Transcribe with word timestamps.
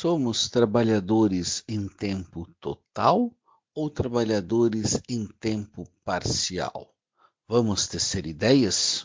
Somos 0.00 0.48
trabalhadores 0.48 1.64
em 1.66 1.88
tempo 1.88 2.46
total 2.60 3.32
ou 3.74 3.90
trabalhadores 3.90 5.00
em 5.08 5.26
tempo 5.26 5.88
parcial? 6.04 6.94
Vamos 7.48 7.88
tecer 7.88 8.24
ideias? 8.24 9.04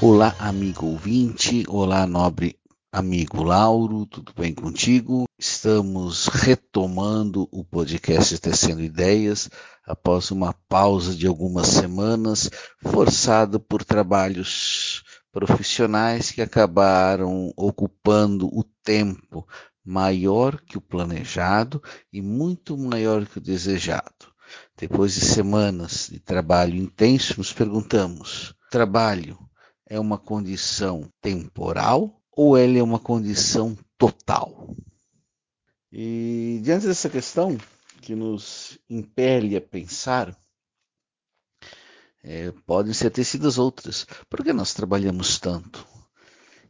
Olá, 0.00 0.34
amigo 0.38 0.86
ouvinte, 0.86 1.62
olá, 1.68 2.06
nobre 2.06 2.58
amigo 2.90 3.42
Lauro, 3.42 4.04
tudo 4.06 4.32
bem 4.34 4.54
contigo? 4.54 5.24
Estamos 5.38 6.26
retomando 6.26 7.48
o 7.50 7.64
podcast 7.64 8.38
Tecendo 8.38 8.82
Ideias 8.82 9.50
após 9.86 10.30
uma 10.30 10.52
pausa 10.68 11.14
de 11.14 11.26
algumas 11.26 11.68
semanas, 11.68 12.50
forçado 12.82 13.58
por 13.58 13.82
trabalhos 13.82 15.01
profissionais 15.32 16.30
que 16.30 16.42
acabaram 16.42 17.52
ocupando 17.56 18.46
o 18.46 18.62
tempo 18.84 19.48
maior 19.84 20.60
que 20.60 20.78
o 20.78 20.80
planejado 20.80 21.82
e 22.12 22.20
muito 22.20 22.76
maior 22.76 23.26
que 23.26 23.38
o 23.38 23.40
desejado. 23.40 24.30
Depois 24.76 25.14
de 25.14 25.22
semanas 25.22 26.08
de 26.12 26.20
trabalho 26.20 26.76
intenso, 26.76 27.34
nos 27.38 27.52
perguntamos: 27.52 28.54
trabalho 28.70 29.38
é 29.86 29.98
uma 29.98 30.18
condição 30.18 31.08
temporal 31.20 32.20
ou 32.30 32.56
ela 32.56 32.78
é 32.78 32.82
uma 32.82 32.98
condição 32.98 33.76
total? 33.96 34.76
E 35.90 36.60
diante 36.62 36.86
dessa 36.86 37.08
questão 37.08 37.56
que 38.00 38.14
nos 38.14 38.78
impele 38.88 39.56
a 39.56 39.60
pensar, 39.60 40.36
é, 42.22 42.52
podem 42.66 42.92
ser 42.92 43.10
tecidas 43.10 43.58
outras. 43.58 44.06
Por 44.30 44.44
que 44.44 44.52
nós 44.52 44.72
trabalhamos 44.72 45.38
tanto? 45.38 45.86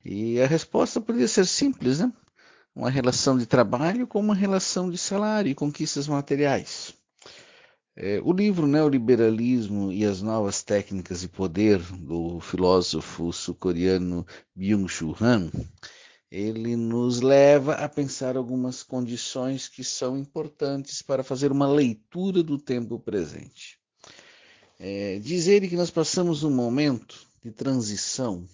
E 0.04 0.40
a 0.40 0.46
resposta 0.46 1.00
poderia 1.00 1.28
ser 1.28 1.46
simples, 1.46 2.00
né? 2.00 2.12
Uma 2.74 2.90
relação 2.90 3.36
de 3.36 3.46
trabalho 3.46 4.06
com 4.06 4.18
uma 4.18 4.34
relação 4.34 4.90
de 4.90 4.96
salário 4.96 5.50
e 5.50 5.54
conquistas 5.54 6.08
materiais. 6.08 6.94
É, 7.94 8.18
o 8.24 8.32
livro 8.32 8.66
Neoliberalismo 8.66 9.92
e 9.92 10.04
as 10.06 10.22
Novas 10.22 10.62
Técnicas 10.62 11.20
de 11.20 11.28
Poder, 11.28 11.78
do 11.98 12.40
filósofo 12.40 13.30
sul-coreano 13.30 14.26
Byung-Chul 14.56 15.14
Han, 15.20 15.50
ele 16.30 16.74
nos 16.74 17.20
leva 17.20 17.74
a 17.74 17.86
pensar 17.86 18.38
algumas 18.38 18.82
condições 18.82 19.68
que 19.68 19.84
são 19.84 20.16
importantes 20.16 21.02
para 21.02 21.22
fazer 21.22 21.52
uma 21.52 21.68
leitura 21.70 22.42
do 22.42 22.58
tempo 22.58 22.98
presente. 22.98 23.81
É, 24.84 25.20
dizer 25.20 25.68
que 25.68 25.76
nós 25.76 25.92
passamos 25.92 26.42
um 26.42 26.50
momento 26.50 27.24
de 27.40 27.52
transição 27.52 28.44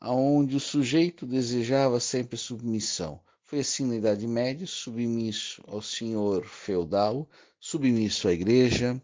onde 0.00 0.56
o 0.56 0.60
sujeito 0.60 1.26
desejava 1.26 2.00
sempre 2.00 2.38
submissão. 2.38 3.20
Foi 3.44 3.60
assim 3.60 3.84
na 3.84 3.96
Idade 3.96 4.26
Média, 4.26 4.66
submisso 4.66 5.62
ao 5.68 5.82
senhor 5.82 6.46
feudal, 6.46 7.28
submisso 7.60 8.28
à 8.28 8.32
igreja, 8.32 8.98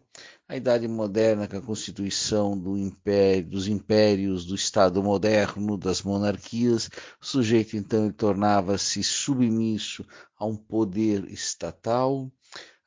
a 0.47 0.57
Idade 0.57 0.87
Moderna 0.87 1.47
com 1.47 1.57
a 1.57 1.61
constituição 1.61 2.57
do 2.57 2.75
império, 2.75 3.51
dos 3.51 3.67
impérios, 3.67 4.43
do 4.43 4.55
Estado 4.55 5.03
moderno, 5.03 5.77
das 5.77 6.01
monarquias, 6.01 6.89
o 7.21 7.25
sujeito 7.27 7.77
então 7.77 8.11
tornava-se 8.11 9.03
submisso 9.03 10.03
a 10.35 10.47
um 10.47 10.55
poder 10.55 11.31
estatal. 11.31 12.27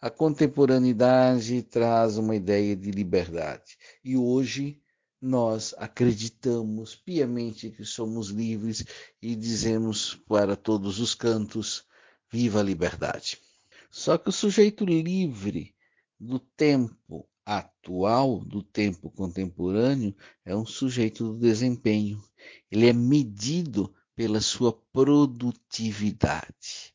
A 0.05 0.11
contemporaneidade 0.11 1.63
traz 1.63 2.19
uma 2.19 2.35
ideia 2.35 2.75
de 2.75 2.91
liberdade 2.91 3.79
e 4.03 4.17
hoje 4.17 4.83
nós 5.21 5.77
acreditamos 5.79 6.97
piamente 6.97 7.71
que 7.71 7.85
somos 7.85 8.31
livres 8.31 8.85
e 9.23 9.37
dizemos 9.37 10.17
para 10.27 10.57
todos 10.57 10.99
os 10.99 11.15
cantos: 11.15 11.87
viva 12.29 12.59
a 12.59 12.65
liberdade! 12.65 13.39
Só 13.93 14.19
que 14.19 14.29
o 14.29 14.33
sujeito 14.33 14.85
livre 14.85 15.73
do 16.19 16.41
tempo 16.41 17.29
atual, 17.47 18.41
do 18.41 18.61
tempo 18.61 19.09
contemporâneo, 19.09 20.17
é 20.45 20.57
um 20.57 20.67
sujeito 20.67 21.33
do 21.33 21.39
desempenho. 21.39 22.21
Ele 22.69 22.89
é 22.89 22.93
medido 22.93 23.95
pela 24.17 24.41
sua 24.41 24.73
produtividade. 24.73 26.92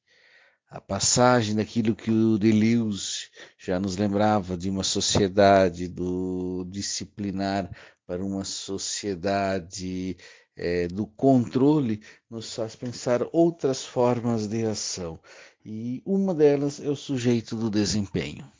A 0.70 0.82
passagem 0.82 1.56
daquilo 1.56 1.96
que 1.96 2.12
o 2.12 2.38
Deleuze 2.38 3.30
já 3.58 3.80
nos 3.80 3.96
lembrava 3.96 4.58
de 4.58 4.70
uma 4.70 4.84
sociedade 4.84 5.88
do 5.88 6.66
disciplinar 6.70 7.72
para 8.06 8.22
uma 8.24 8.44
sociedade 8.44 10.18
é, 10.58 10.90
do 10.90 11.08
controle 11.08 12.02
nos 12.30 12.54
faz 12.54 12.76
pensar 12.76 13.22
outras 13.32 13.86
formas 13.86 14.46
de 14.46 14.66
ação. 14.66 15.18
E 15.64 16.02
uma 16.06 16.36
delas 16.36 16.82
é 16.82 16.90
o 16.90 16.98
sujeito 16.98 17.56
do 17.56 17.70
desempenho. 17.70 18.52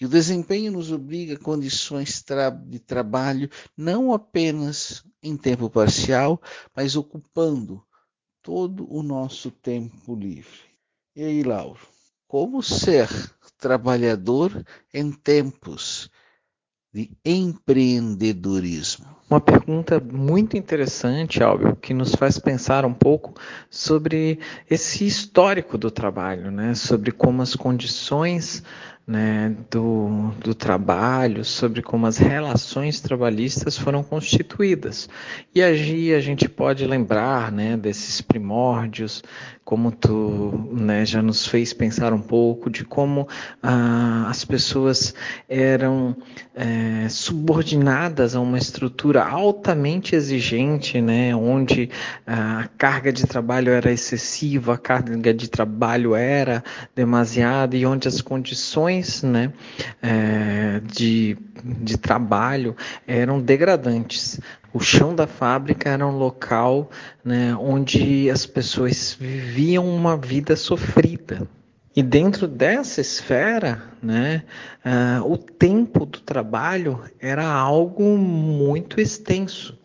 E 0.00 0.06
o 0.06 0.08
desempenho 0.08 0.72
nos 0.72 0.90
obriga 0.90 1.34
a 1.34 1.38
condições 1.38 2.24
de 2.68 2.78
trabalho 2.78 3.50
não 3.76 4.14
apenas 4.14 5.04
em 5.22 5.36
tempo 5.36 5.68
parcial, 5.68 6.40
mas 6.74 6.96
ocupando 6.96 7.84
todo 8.40 8.90
o 8.90 9.02
nosso 9.02 9.50
tempo 9.50 10.14
livre. 10.14 10.69
E 11.14 11.24
aí, 11.24 11.42
Lauro, 11.42 11.80
como 12.28 12.62
ser 12.62 13.08
trabalhador 13.58 14.64
em 14.94 15.10
tempos 15.10 16.08
de 16.94 17.10
empreendedorismo? 17.24 19.06
Uma 19.28 19.40
pergunta 19.40 19.98
muito 19.98 20.56
interessante, 20.56 21.42
Álvaro, 21.42 21.74
que 21.74 21.92
nos 21.92 22.14
faz 22.14 22.38
pensar 22.38 22.84
um 22.84 22.94
pouco 22.94 23.34
sobre 23.68 24.38
esse 24.70 25.04
histórico 25.04 25.76
do 25.76 25.90
trabalho, 25.90 26.48
né? 26.52 26.76
sobre 26.76 27.10
como 27.10 27.42
as 27.42 27.56
condições 27.56 28.62
né, 29.10 29.56
do, 29.68 30.30
do 30.38 30.54
trabalho, 30.54 31.44
sobre 31.44 31.82
como 31.82 32.06
as 32.06 32.16
relações 32.16 33.00
trabalhistas 33.00 33.76
foram 33.76 34.04
constituídas. 34.04 35.08
E 35.52 35.60
aí 35.60 36.14
a 36.14 36.20
gente 36.20 36.48
pode 36.48 36.86
lembrar 36.86 37.50
né, 37.50 37.76
desses 37.76 38.20
primórdios, 38.20 39.20
como 39.64 39.90
tu 39.90 40.68
né, 40.72 41.04
já 41.04 41.22
nos 41.22 41.46
fez 41.46 41.72
pensar 41.72 42.12
um 42.12 42.20
pouco 42.20 42.70
de 42.70 42.84
como 42.84 43.28
ah, 43.62 44.26
as 44.28 44.44
pessoas 44.44 45.14
eram 45.48 46.16
é, 46.54 47.08
subordinadas 47.08 48.34
a 48.34 48.40
uma 48.40 48.58
estrutura 48.58 49.24
altamente 49.24 50.14
exigente, 50.14 51.00
né, 51.00 51.34
onde 51.34 51.88
ah, 52.26 52.60
a 52.64 52.68
carga 52.68 53.12
de 53.12 53.26
trabalho 53.26 53.72
era 53.72 53.92
excessiva, 53.92 54.74
a 54.74 54.78
carga 54.78 55.32
de 55.34 55.48
trabalho 55.48 56.14
era 56.14 56.62
demasiada 56.94 57.76
e 57.76 57.84
onde 57.86 58.08
as 58.08 58.20
condições 58.20 58.99
condições 59.00 59.22
né, 59.22 59.52
é, 60.02 60.80
de, 60.80 61.36
de 61.64 61.96
trabalho 61.96 62.76
eram 63.06 63.40
degradantes. 63.40 64.40
O 64.72 64.80
chão 64.80 65.14
da 65.14 65.26
fábrica 65.26 65.88
era 65.90 66.06
um 66.06 66.16
local 66.16 66.90
né, 67.24 67.54
onde 67.56 68.30
as 68.30 68.46
pessoas 68.46 69.16
viviam 69.18 69.88
uma 69.88 70.16
vida 70.16 70.54
sofrida. 70.54 71.48
E 71.96 72.04
dentro 72.04 72.46
dessa 72.46 73.00
esfera, 73.00 73.82
né, 74.00 74.44
uh, 74.84 75.28
o 75.28 75.36
tempo 75.36 76.06
do 76.06 76.20
trabalho 76.20 77.00
era 77.18 77.44
algo 77.44 78.16
muito 78.16 79.00
extenso. 79.00 79.76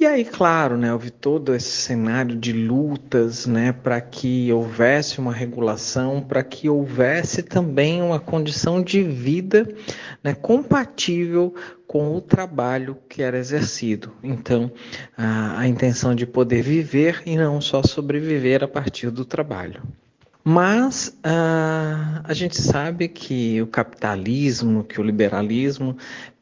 E 0.00 0.06
aí, 0.06 0.24
claro, 0.24 0.76
né, 0.76 0.92
houve 0.92 1.10
todo 1.10 1.52
esse 1.52 1.70
cenário 1.70 2.36
de 2.36 2.52
lutas 2.52 3.46
né, 3.46 3.72
para 3.72 4.00
que 4.00 4.52
houvesse 4.52 5.18
uma 5.18 5.32
regulação, 5.32 6.22
para 6.22 6.44
que 6.44 6.68
houvesse 6.68 7.42
também 7.42 8.00
uma 8.00 8.20
condição 8.20 8.80
de 8.80 9.02
vida 9.02 9.68
né, 10.22 10.34
compatível 10.34 11.52
com 11.84 12.14
o 12.14 12.20
trabalho 12.20 12.96
que 13.08 13.22
era 13.22 13.36
exercido. 13.36 14.12
Então, 14.22 14.70
a, 15.16 15.58
a 15.58 15.66
intenção 15.66 16.14
de 16.14 16.26
poder 16.26 16.62
viver 16.62 17.20
e 17.26 17.36
não 17.36 17.60
só 17.60 17.82
sobreviver 17.82 18.62
a 18.62 18.68
partir 18.68 19.10
do 19.10 19.24
trabalho. 19.24 19.82
Mas 20.44 21.08
uh, 21.26 22.22
a 22.22 22.32
gente 22.32 22.56
sabe 22.56 23.08
que 23.08 23.60
o 23.60 23.66
capitalismo, 23.66 24.84
que 24.84 25.00
o 25.00 25.04
liberalismo 25.04 25.96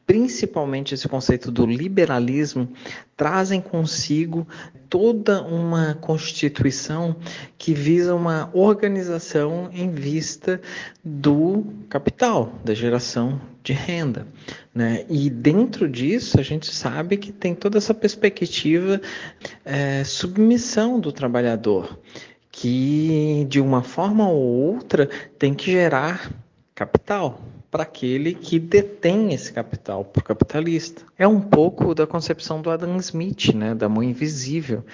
principalmente 0.07 0.95
esse 0.95 1.07
conceito 1.07 1.51
do 1.51 1.65
liberalismo, 1.65 2.69
trazem 3.17 3.59
consigo 3.59 4.47
toda 4.89 5.43
uma 5.43 5.95
constituição 5.95 7.17
que 7.57 7.73
visa 7.73 8.15
uma 8.15 8.49
organização 8.53 9.69
em 9.73 9.91
vista 9.91 10.61
do 11.03 11.65
capital, 11.89 12.53
da 12.63 12.73
geração 12.73 13.41
de 13.61 13.73
renda. 13.73 14.25
Né? 14.73 15.05
E 15.09 15.29
dentro 15.29 15.89
disso, 15.89 16.39
a 16.39 16.43
gente 16.43 16.73
sabe 16.73 17.17
que 17.17 17.33
tem 17.33 17.53
toda 17.53 17.77
essa 17.77 17.93
perspectiva 17.93 19.01
é, 19.65 20.05
submissão 20.05 21.01
do 21.01 21.11
trabalhador, 21.11 21.99
que 22.49 23.45
de 23.49 23.59
uma 23.59 23.83
forma 23.83 24.29
ou 24.29 24.41
outra 24.41 25.09
tem 25.37 25.53
que 25.53 25.69
gerar 25.69 26.31
capital. 26.73 27.41
Para 27.69 27.83
aquele 27.83 28.33
que 28.33 28.59
detém 28.59 29.33
esse 29.33 29.51
capital, 29.51 30.05
para 30.05 30.21
o 30.21 30.23
capitalista. 30.23 31.03
É 31.17 31.27
um 31.27 31.41
pouco 31.41 31.93
da 31.93 32.07
concepção 32.07 32.61
do 32.61 32.69
Adam 32.69 32.97
Smith, 32.97 33.53
né, 33.53 33.75
da 33.75 33.89
mão 33.89 34.01
invisível, 34.01 34.85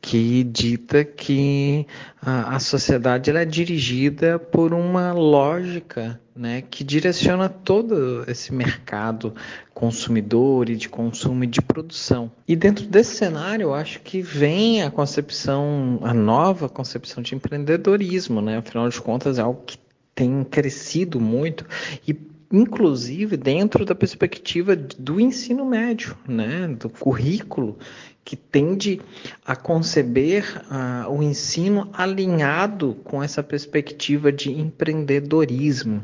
que 0.00 0.44
dita 0.44 1.04
que 1.04 1.86
a, 2.22 2.56
a 2.56 2.58
sociedade 2.58 3.30
é 3.30 3.44
dirigida 3.44 4.38
por 4.38 4.72
uma 4.72 5.12
lógica 5.12 6.20
né, 6.34 6.62
que 6.62 6.82
direciona 6.82 7.50
todo 7.50 8.24
esse 8.26 8.52
mercado 8.54 9.34
consumidor 9.74 10.70
e 10.70 10.76
de 10.76 10.88
consumo 10.88 11.44
e 11.44 11.46
de 11.46 11.60
produção. 11.60 12.30
E 12.46 12.56
dentro 12.56 12.86
desse 12.86 13.16
cenário, 13.16 13.64
eu 13.64 13.74
acho 13.74 14.00
que 14.00 14.22
vem 14.22 14.82
a 14.82 14.90
concepção, 14.90 15.98
a 16.02 16.14
nova 16.14 16.68
concepção 16.68 17.22
de 17.22 17.34
empreendedorismo, 17.34 18.40
né? 18.40 18.58
Afinal 18.58 18.88
de 18.88 19.00
contas, 19.00 19.38
é 19.38 19.42
algo 19.42 19.62
que 19.66 19.76
tem 20.20 20.44
crescido 20.44 21.18
muito 21.18 21.64
e 22.06 22.14
inclusive 22.52 23.38
dentro 23.38 23.86
da 23.86 23.94
perspectiva 23.94 24.76
do 24.76 25.18
ensino 25.18 25.64
médio, 25.64 26.14
né, 26.28 26.68
do 26.68 26.90
currículo 26.90 27.78
que 28.22 28.36
tende 28.36 29.00
a 29.46 29.56
conceber 29.56 30.62
uh, 30.66 31.10
o 31.10 31.22
ensino 31.22 31.88
alinhado 31.94 32.96
com 33.02 33.22
essa 33.22 33.42
perspectiva 33.42 34.30
de 34.30 34.52
empreendedorismo. 34.52 36.02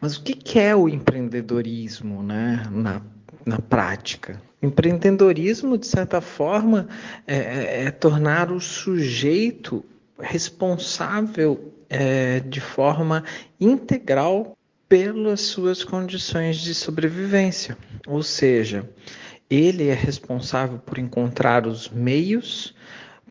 Mas 0.00 0.16
o 0.16 0.24
que, 0.24 0.34
que 0.34 0.58
é 0.58 0.74
o 0.74 0.88
empreendedorismo 0.88 2.20
né, 2.20 2.64
na, 2.68 3.00
na 3.46 3.60
prática? 3.60 4.42
Empreendedorismo, 4.60 5.78
de 5.78 5.86
certa 5.86 6.20
forma, 6.20 6.88
é, 7.28 7.36
é, 7.36 7.84
é 7.84 7.90
tornar 7.92 8.50
o 8.50 8.58
sujeito 8.58 9.84
responsável 10.18 11.72
é, 11.92 12.40
de 12.40 12.60
forma 12.60 13.22
integral 13.60 14.56
pelas 14.88 15.42
suas 15.42 15.84
condições 15.84 16.56
de 16.56 16.74
sobrevivência. 16.74 17.76
Ou 18.06 18.22
seja, 18.22 18.88
ele 19.48 19.88
é 19.88 19.94
responsável 19.94 20.78
por 20.78 20.98
encontrar 20.98 21.66
os 21.66 21.90
meios 21.90 22.74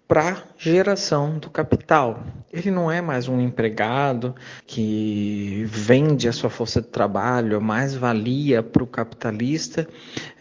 para 0.07 0.43
geração 0.57 1.39
do 1.39 1.49
capital. 1.49 2.23
Ele 2.51 2.69
não 2.69 2.91
é 2.91 2.99
mais 3.01 3.27
um 3.27 3.39
empregado 3.39 4.35
que 4.67 5.63
vende 5.67 6.27
a 6.27 6.33
sua 6.33 6.49
força 6.49 6.81
de 6.81 6.87
trabalho, 6.87 7.57
a 7.57 7.61
mais-valia 7.61 8.61
para 8.61 8.83
o 8.83 8.87
capitalista 8.87 9.87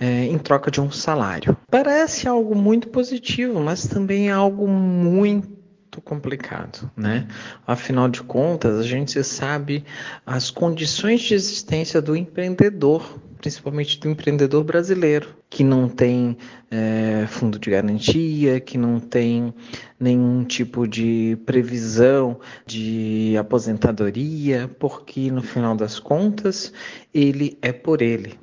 é, 0.01 0.25
em 0.25 0.37
troca 0.39 0.71
de 0.71 0.81
um 0.81 0.91
salário. 0.91 1.57
Parece 1.71 2.27
algo 2.27 2.55
muito 2.55 2.89
positivo, 2.89 3.61
mas 3.61 3.87
também 3.87 4.29
é 4.29 4.33
algo 4.33 4.67
muito 4.67 5.60
complicado, 5.99 6.91
né? 6.95 7.27
Afinal 7.67 8.07
de 8.07 8.23
contas, 8.23 8.79
a 8.79 8.83
gente 8.83 9.25
sabe 9.25 9.83
as 10.27 10.51
condições 10.51 11.23
de 11.23 11.33
existência 11.33 12.03
do 12.03 12.15
empreendedor 12.15 13.19
principalmente 13.41 13.99
do 13.99 14.09
empreendedor 14.09 14.63
brasileiro, 14.63 15.35
que 15.49 15.65
não 15.65 15.89
tem 15.89 16.37
é, 16.71 17.27
fundo 17.27 17.59
de 17.59 17.71
garantia, 17.71 18.61
que 18.61 18.77
não 18.77 19.01
tem 19.01 19.55
nenhum 19.99 20.45
tipo 20.45 20.87
de 20.87 21.39
previsão 21.47 22.39
de 22.67 23.35
aposentadoria, 23.39 24.71
porque 24.79 25.31
no 25.31 25.43
final 25.43 25.75
das 25.75 25.99
contas 25.99 26.73
ele 27.15 27.59
é 27.63 27.73
por 27.73 28.03
ele. 28.03 28.39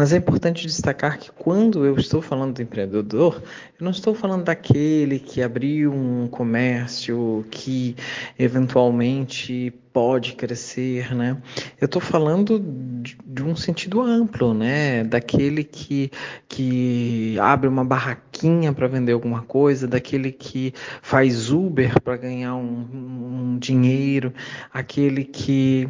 Mas 0.00 0.14
é 0.14 0.16
importante 0.16 0.66
destacar 0.66 1.18
que 1.18 1.30
quando 1.30 1.84
eu 1.84 1.94
estou 1.96 2.22
falando 2.22 2.54
do 2.54 2.62
empreendedor, 2.62 3.42
eu 3.78 3.84
não 3.84 3.90
estou 3.90 4.14
falando 4.14 4.44
daquele 4.44 5.18
que 5.18 5.42
abriu 5.42 5.92
um 5.92 6.26
comércio, 6.26 7.44
que 7.50 7.94
eventualmente 8.38 9.74
pode 9.92 10.32
crescer, 10.36 11.14
né? 11.14 11.36
Eu 11.78 11.84
estou 11.84 12.00
falando 12.00 12.58
de, 13.02 13.14
de, 13.26 13.42
um 13.42 13.54
sentido 13.54 14.00
amplo, 14.00 14.54
né? 14.54 15.04
Daquele 15.04 15.64
que, 15.64 16.10
que 16.48 17.38
abre 17.38 17.68
uma 17.68 17.84
barraquinha 18.40 18.72
para 18.72 18.88
vender 18.88 19.12
alguma 19.12 19.42
coisa, 19.42 19.86
daquele 19.86 20.32
que 20.32 20.72
faz 21.02 21.50
Uber 21.50 22.00
para 22.00 22.16
ganhar 22.16 22.54
um, 22.54 23.52
um 23.52 23.58
dinheiro, 23.58 24.32
aquele 24.72 25.24
que 25.24 25.88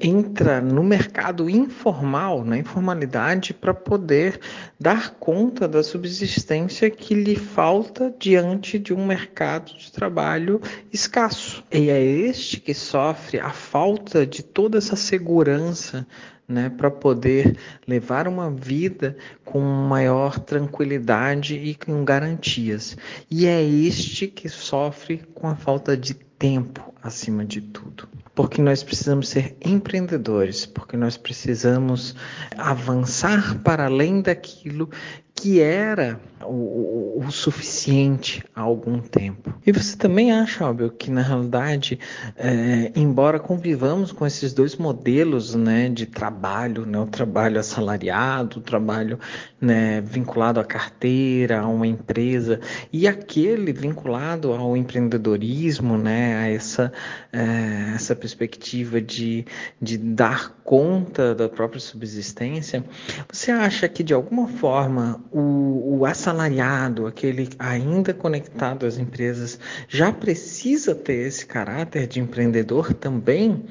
entra 0.00 0.60
no 0.60 0.82
mercado 0.82 1.48
informal, 1.48 2.44
na 2.44 2.58
informalidade, 2.58 3.54
para 3.54 3.72
poder 3.72 4.38
dar 4.78 5.14
conta 5.14 5.66
da 5.66 5.82
subsistência 5.82 6.90
que 6.90 7.14
lhe 7.14 7.36
falta 7.36 8.14
diante 8.18 8.78
de 8.78 8.92
um 8.92 9.06
mercado 9.06 9.72
de 9.76 9.90
trabalho 9.90 10.60
escasso. 10.92 11.64
E 11.72 11.88
é 11.88 12.02
este 12.02 12.60
que 12.60 12.74
sofre 12.74 13.38
a 13.38 13.50
falta 13.50 14.26
de 14.26 14.42
toda 14.42 14.78
essa 14.78 14.96
segurança 14.96 16.06
né, 16.48 16.70
para 16.70 16.90
poder 16.90 17.56
levar 17.86 18.28
uma 18.28 18.50
vida 18.50 19.16
com 19.44 19.60
maior 19.60 20.38
tranquilidade 20.38 21.56
e 21.56 21.74
com 21.74 22.04
garantias. 22.04 22.96
E 23.30 23.46
é 23.46 23.62
este 23.62 24.26
que 24.26 24.48
sofre 24.48 25.18
com 25.34 25.48
a 25.48 25.56
falta 25.56 25.96
de 25.96 26.14
tempo 26.14 26.94
acima 27.02 27.44
de 27.44 27.60
tudo. 27.60 28.08
Porque 28.34 28.60
nós 28.60 28.82
precisamos 28.82 29.28
ser 29.28 29.56
empreendedores, 29.64 30.66
porque 30.66 30.96
nós 30.96 31.16
precisamos 31.16 32.14
avançar 32.56 33.58
para 33.62 33.86
além 33.86 34.20
daquilo 34.20 34.90
que 35.36 35.60
era 35.60 36.18
o, 36.42 37.22
o, 37.24 37.30
suficiente 37.30 38.42
há 38.54 38.62
algum 38.62 38.98
tempo. 39.00 39.52
E 39.66 39.70
você 39.70 39.96
também 39.96 40.32
acha, 40.32 40.64
Albel, 40.64 40.90
que 40.90 41.10
na 41.10 41.20
realidade, 41.20 41.98
é, 42.36 42.90
embora 42.96 43.38
convivamos 43.38 44.12
com 44.12 44.26
esses 44.26 44.54
dois 44.54 44.76
modelos 44.76 45.54
né, 45.54 45.88
de 45.90 46.06
trabalho, 46.06 46.86
né, 46.86 46.98
o 46.98 47.06
trabalho 47.06 47.60
assalariado, 47.60 48.58
o 48.58 48.62
trabalho 48.62 49.18
né, 49.60 50.00
vinculado 50.00 50.58
à 50.58 50.64
carteira, 50.64 51.60
a 51.60 51.68
uma 51.68 51.86
empresa, 51.86 52.60
e 52.92 53.06
aquele 53.06 53.72
vinculado 53.72 54.52
ao 54.52 54.76
empreendedorismo, 54.76 55.98
né, 55.98 56.36
a 56.36 56.48
essa, 56.48 56.92
é, 57.32 57.94
essa 57.94 58.16
perspectiva 58.16 59.00
de, 59.00 59.44
de 59.80 59.98
dar 59.98 60.56
conta 60.64 61.34
da 61.34 61.48
própria 61.48 61.80
subsistência, 61.80 62.84
você 63.30 63.50
acha 63.50 63.88
que 63.88 64.02
de 64.02 64.14
alguma 64.14 64.48
forma 64.48 65.24
o, 65.32 65.98
o 65.98 66.06
assalariado, 66.06 67.06
aquele 67.06 67.48
ainda 67.58 68.12
conectado 68.14 68.86
às 68.86 68.98
empresas, 68.98 69.58
já 69.88 70.12
precisa 70.12 70.94
ter 70.94 71.26
esse 71.26 71.46
caráter 71.46 72.06
de 72.06 72.20
empreendedor 72.20 72.92
também? 72.94 73.64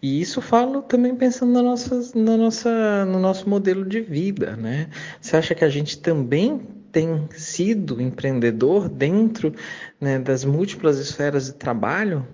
E 0.00 0.20
isso 0.20 0.40
falo 0.40 0.82
também 0.82 1.14
pensando 1.14 1.52
na 1.52 1.62
nossa, 1.62 2.00
na 2.14 2.36
nossa, 2.36 3.04
no 3.04 3.18
nosso 3.18 3.48
modelo 3.48 3.84
de 3.84 4.00
vida, 4.00 4.56
né? 4.56 4.88
Você 5.20 5.36
acha 5.36 5.54
que 5.54 5.64
a 5.64 5.68
gente 5.68 5.98
também 5.98 6.60
tem 6.92 7.28
sido 7.32 8.00
empreendedor 8.00 8.88
dentro 8.88 9.52
né, 10.00 10.18
das 10.18 10.44
múltiplas 10.44 10.98
esferas 10.98 11.46
de 11.46 11.54
trabalho? 11.54 12.26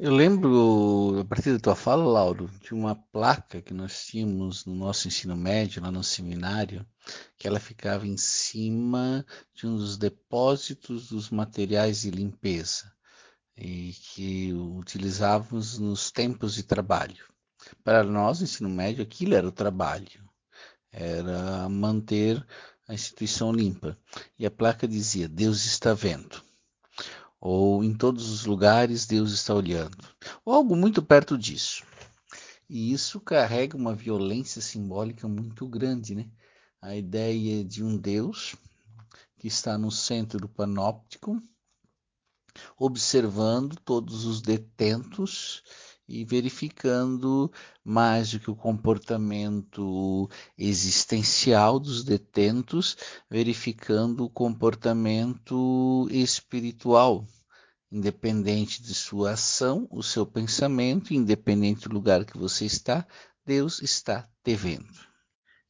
Eu 0.00 0.14
lembro, 0.14 1.18
a 1.18 1.24
partir 1.24 1.52
da 1.52 1.58
tua 1.58 1.74
fala, 1.74 2.04
Lauro, 2.04 2.48
de 2.62 2.72
uma 2.72 2.94
placa 2.94 3.60
que 3.60 3.74
nós 3.74 4.06
tínhamos 4.06 4.64
no 4.64 4.72
nosso 4.72 5.08
ensino 5.08 5.36
médio, 5.36 5.82
lá 5.82 5.90
no 5.90 6.04
seminário, 6.04 6.86
que 7.36 7.48
ela 7.48 7.58
ficava 7.58 8.06
em 8.06 8.16
cima 8.16 9.26
de 9.52 9.66
um 9.66 9.76
dos 9.76 9.98
depósitos 9.98 11.08
dos 11.08 11.30
materiais 11.30 12.02
de 12.02 12.12
limpeza 12.12 12.92
e 13.56 13.92
que 13.92 14.52
utilizávamos 14.52 15.80
nos 15.80 16.12
tempos 16.12 16.54
de 16.54 16.62
trabalho. 16.62 17.24
Para 17.82 18.04
nós, 18.04 18.40
ensino 18.40 18.68
médio, 18.68 19.02
aquilo 19.02 19.34
era 19.34 19.48
o 19.48 19.52
trabalho, 19.52 20.30
era 20.92 21.68
manter 21.68 22.46
a 22.86 22.94
instituição 22.94 23.50
limpa. 23.50 23.98
E 24.38 24.46
a 24.46 24.50
placa 24.50 24.86
dizia: 24.86 25.28
Deus 25.28 25.64
está 25.66 25.92
vendo 25.92 26.46
ou 27.40 27.84
em 27.84 27.94
todos 27.94 28.30
os 28.30 28.44
lugares 28.44 29.06
Deus 29.06 29.32
está 29.32 29.54
olhando, 29.54 29.96
ou 30.44 30.54
algo 30.54 30.76
muito 30.76 31.02
perto 31.02 31.36
disso. 31.36 31.84
E 32.68 32.92
isso 32.92 33.20
carrega 33.20 33.76
uma 33.76 33.94
violência 33.94 34.60
simbólica 34.60 35.26
muito 35.26 35.66
grande, 35.66 36.14
né? 36.14 36.28
A 36.80 36.94
ideia 36.94 37.64
de 37.64 37.82
um 37.82 37.96
Deus 37.96 38.54
que 39.38 39.48
está 39.48 39.78
no 39.78 39.90
centro 39.90 40.38
do 40.38 40.48
panóptico, 40.48 41.40
observando 42.76 43.76
todos 43.76 44.24
os 44.24 44.42
detentos 44.42 45.62
e 46.08 46.24
verificando 46.24 47.52
mais 47.84 48.30
do 48.30 48.40
que 48.40 48.50
o 48.50 48.56
comportamento 48.56 50.28
existencial 50.56 51.78
dos 51.78 52.02
detentos, 52.02 52.96
verificando 53.30 54.24
o 54.24 54.30
comportamento 54.30 56.08
espiritual, 56.10 57.26
independente 57.92 58.82
de 58.82 58.94
sua 58.94 59.32
ação, 59.32 59.86
o 59.90 60.02
seu 60.02 60.24
pensamento, 60.24 61.12
independente 61.12 61.88
do 61.88 61.94
lugar 61.94 62.24
que 62.24 62.38
você 62.38 62.64
está, 62.64 63.06
Deus 63.44 63.82
está 63.82 64.28
te 64.42 64.54
vendo. 64.54 65.08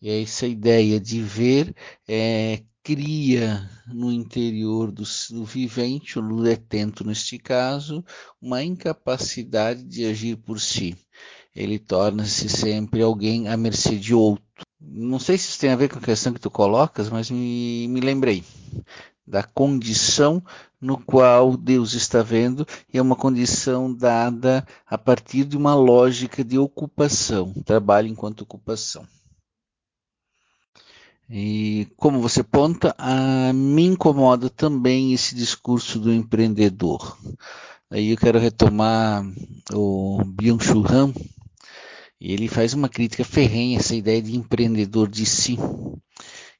E 0.00 0.08
é 0.10 0.22
essa 0.22 0.46
ideia 0.46 1.00
de 1.00 1.20
ver 1.20 1.74
é, 2.06 2.62
cria 2.82 3.68
no 3.86 4.10
interior 4.10 4.90
do, 4.90 5.04
do 5.30 5.44
vivente, 5.44 6.18
o 6.18 6.42
detento 6.42 7.04
neste 7.04 7.38
caso, 7.38 8.04
uma 8.40 8.62
incapacidade 8.62 9.84
de 9.84 10.04
agir 10.06 10.36
por 10.36 10.60
si. 10.60 10.96
ele 11.54 11.78
torna-se 11.78 12.48
sempre 12.48 13.02
alguém 13.02 13.48
à 13.48 13.56
mercê 13.56 13.96
de 13.96 14.14
outro. 14.14 14.44
Não 14.80 15.18
sei 15.18 15.36
se 15.36 15.50
isso 15.50 15.58
tem 15.58 15.70
a 15.70 15.76
ver 15.76 15.88
com 15.88 15.98
a 15.98 16.02
questão 16.02 16.32
que 16.32 16.40
tu 16.40 16.50
colocas, 16.50 17.10
mas 17.10 17.30
me, 17.30 17.88
me 17.88 18.00
lembrei 18.00 18.44
da 19.26 19.42
condição 19.42 20.42
no 20.80 20.96
qual 20.96 21.56
Deus 21.56 21.92
está 21.92 22.22
vendo, 22.22 22.66
e 22.92 22.96
é 22.96 23.02
uma 23.02 23.16
condição 23.16 23.92
dada 23.92 24.66
a 24.86 24.96
partir 24.96 25.44
de 25.44 25.56
uma 25.56 25.74
lógica 25.74 26.42
de 26.42 26.58
ocupação, 26.58 27.52
trabalho 27.64 28.08
enquanto 28.08 28.42
ocupação. 28.42 29.06
E 31.30 31.86
como 31.96 32.22
você 32.22 32.42
ponta, 32.42 32.94
a, 32.96 33.52
me 33.52 33.84
incomoda 33.84 34.48
também 34.48 35.12
esse 35.12 35.34
discurso 35.34 35.98
do 35.98 36.10
empreendedor. 36.10 37.18
Aí 37.90 38.10
eu 38.10 38.16
quero 38.16 38.38
retomar 38.38 39.22
o 39.74 40.22
Byung-Chul 40.24 40.86
Han, 40.90 41.12
e 42.18 42.32
ele 42.32 42.48
faz 42.48 42.72
uma 42.72 42.88
crítica 42.88 43.24
ferrenha 43.24 43.78
essa 43.78 43.94
ideia 43.94 44.22
de 44.22 44.36
empreendedor 44.36 45.06
de 45.06 45.26
si, 45.26 45.58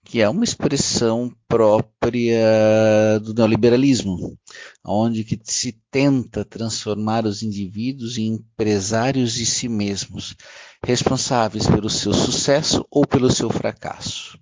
que 0.05 0.21
é 0.21 0.29
uma 0.29 0.45
expressão 0.45 1.35
própria 1.49 3.19
do 3.23 3.33
neoliberalismo, 3.33 4.39
onde 4.85 5.25
que 5.25 5.39
se 5.45 5.81
tenta 5.91 6.45
transformar 6.45 7.25
os 7.25 7.43
indivíduos 7.43 8.19
em 8.19 8.35
empresários 8.35 9.33
de 9.33 9.47
si 9.47 9.67
mesmos, 9.67 10.37
responsáveis 10.85 11.67
pelo 11.67 11.89
seu 11.89 12.13
sucesso 12.13 12.87
ou 12.91 13.07
pelo 13.07 13.31
seu 13.31 13.49
fracasso. 13.49 14.39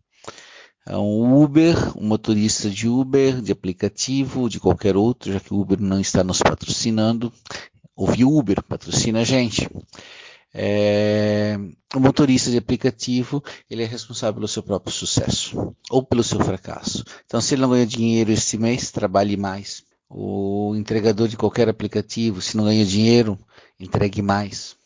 É 0.89 0.97
um 0.97 1.43
Uber, 1.43 1.99
um 1.99 2.07
motorista 2.07 2.71
de 2.71 2.89
Uber, 2.89 3.41
de 3.43 3.51
aplicativo, 3.51 4.49
de 4.49 4.61
qualquer 4.61 4.97
outro, 4.97 5.33
já 5.33 5.41
que 5.41 5.53
o 5.53 5.59
Uber 5.59 5.81
não 5.81 5.99
está 6.01 6.23
nos 6.23 6.39
patrocinando. 6.39 7.33
Ouvi 7.97 8.25
Uber, 8.25 8.63
patrocina 8.63 9.21
a 9.21 9.25
gente. 9.25 9.69
É, 10.55 11.59
o 11.93 11.99
motorista 11.99 12.51
de 12.53 12.57
aplicativo 12.57 13.43
ele 13.69 13.83
é 13.83 13.87
responsável 13.87 14.35
pelo 14.37 14.49
seu 14.49 14.63
próprio 14.63 14.95
sucesso 14.95 15.75
ou 15.91 16.05
pelo 16.05 16.23
seu 16.23 16.39
fracasso. 16.39 17.05
Então, 17.27 17.41
se 17.41 17.55
ele 17.55 17.63
não 17.63 17.71
ganha 17.71 17.85
dinheiro 17.85 18.31
este 18.31 18.57
mês, 18.57 18.93
trabalhe 18.93 19.37
mais. 19.37 19.83
O 20.09 20.73
entregador 20.77 21.27
de 21.27 21.37
qualquer 21.37 21.69
aplicativo, 21.69 22.41
se 22.41 22.57
não 22.57 22.65
ganha 22.65 22.87
dinheiro, 22.87 23.37
entregue 23.79 24.23
mais. 24.23 24.77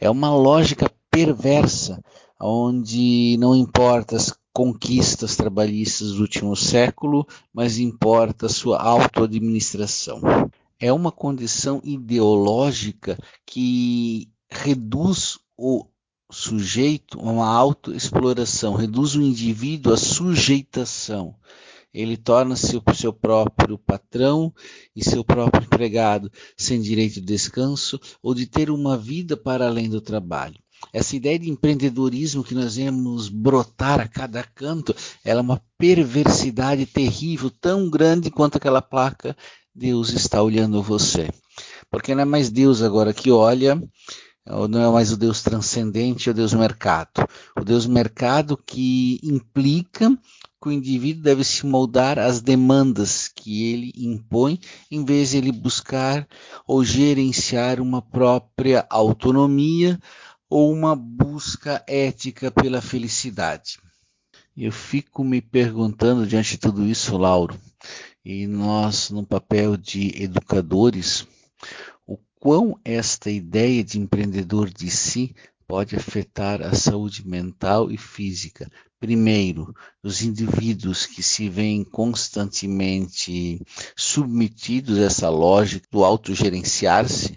É 0.00 0.08
uma 0.08 0.32
lógica 0.32 0.88
perversa, 1.10 2.00
onde 2.40 3.36
não 3.40 3.56
importa 3.56 4.16
as 4.16 4.32
conquistas 4.52 5.36
trabalhistas 5.36 6.12
do 6.12 6.20
último 6.20 6.54
século, 6.54 7.26
mas 7.52 7.78
importa 7.78 8.48
sua 8.48 8.80
autoadministração. 8.80 10.20
É 10.78 10.92
uma 10.92 11.10
condição 11.10 11.80
ideológica 11.84 13.18
que 13.46 14.28
reduz 14.50 15.38
o 15.56 15.86
sujeito 16.30 17.18
a 17.20 17.22
uma 17.22 17.46
autoexploração, 17.46 18.74
reduz 18.74 19.14
o 19.14 19.22
indivíduo 19.22 19.92
à 19.92 19.96
sujeitação. 19.96 21.34
Ele 21.92 22.16
torna-se 22.16 22.74
o 22.74 22.94
seu 22.94 23.12
próprio 23.12 23.76
patrão 23.76 24.52
e 24.96 25.04
seu 25.04 25.22
próprio 25.22 25.62
empregado, 25.64 26.32
sem 26.56 26.80
direito 26.80 27.14
de 27.14 27.20
descanso 27.20 28.00
ou 28.22 28.34
de 28.34 28.46
ter 28.46 28.70
uma 28.70 28.96
vida 28.96 29.36
para 29.36 29.66
além 29.66 29.90
do 29.90 30.00
trabalho. 30.00 30.61
Essa 30.92 31.16
ideia 31.16 31.38
de 31.38 31.50
empreendedorismo 31.50 32.44
que 32.44 32.54
nós 32.54 32.76
vemos 32.76 33.28
brotar 33.28 34.00
a 34.00 34.08
cada 34.08 34.42
canto, 34.42 34.94
ela 35.24 35.40
é 35.40 35.42
uma 35.42 35.62
perversidade 35.78 36.86
terrível, 36.86 37.50
tão 37.50 37.90
grande 37.90 38.30
quanto 38.30 38.56
aquela 38.56 38.82
placa 38.82 39.36
Deus 39.74 40.10
está 40.10 40.42
olhando 40.42 40.82
você. 40.82 41.28
Porque 41.90 42.14
não 42.14 42.22
é 42.22 42.26
mais 42.26 42.50
Deus 42.50 42.82
agora 42.82 43.12
que 43.12 43.30
olha, 43.30 43.80
não 44.46 44.82
é 44.82 44.92
mais 44.92 45.12
o 45.12 45.16
Deus 45.16 45.42
transcendente, 45.42 46.28
é 46.28 46.32
o 46.32 46.34
Deus 46.34 46.52
mercado. 46.52 47.26
O 47.58 47.64
Deus 47.64 47.86
mercado 47.86 48.56
que 48.56 49.20
implica 49.22 50.10
que 50.62 50.68
o 50.68 50.72
indivíduo 50.72 51.22
deve 51.24 51.42
se 51.42 51.66
moldar 51.66 52.18
às 52.18 52.40
demandas 52.40 53.28
que 53.28 53.72
ele 53.72 53.92
impõe, 53.96 54.60
em 54.90 55.04
vez 55.04 55.30
de 55.30 55.38
ele 55.38 55.52
buscar 55.52 56.26
ou 56.66 56.84
gerenciar 56.84 57.80
uma 57.80 58.00
própria 58.00 58.86
autonomia 58.88 59.98
ou 60.52 60.70
uma 60.70 60.94
busca 60.94 61.82
ética 61.86 62.50
pela 62.50 62.82
felicidade? 62.82 63.78
Eu 64.54 64.70
fico 64.70 65.24
me 65.24 65.40
perguntando 65.40 66.26
diante 66.26 66.50
de 66.50 66.58
tudo 66.58 66.86
isso, 66.86 67.16
Lauro, 67.16 67.58
e 68.22 68.46
nós, 68.46 69.08
no 69.08 69.24
papel 69.24 69.78
de 69.78 70.12
educadores, 70.22 71.26
o 72.06 72.18
quão 72.38 72.78
esta 72.84 73.30
ideia 73.30 73.82
de 73.82 73.98
empreendedor 73.98 74.68
de 74.68 74.90
si 74.90 75.34
pode 75.66 75.96
afetar 75.96 76.60
a 76.60 76.74
saúde 76.74 77.26
mental 77.26 77.90
e 77.90 77.96
física. 77.96 78.70
Primeiro, 79.00 79.74
os 80.02 80.20
indivíduos 80.20 81.06
que 81.06 81.22
se 81.22 81.48
veem 81.48 81.82
constantemente 81.82 83.58
submetidos 83.96 84.98
a 84.98 85.04
essa 85.04 85.30
lógica 85.30 85.86
do 85.90 86.04
autogerenciar-se, 86.04 87.34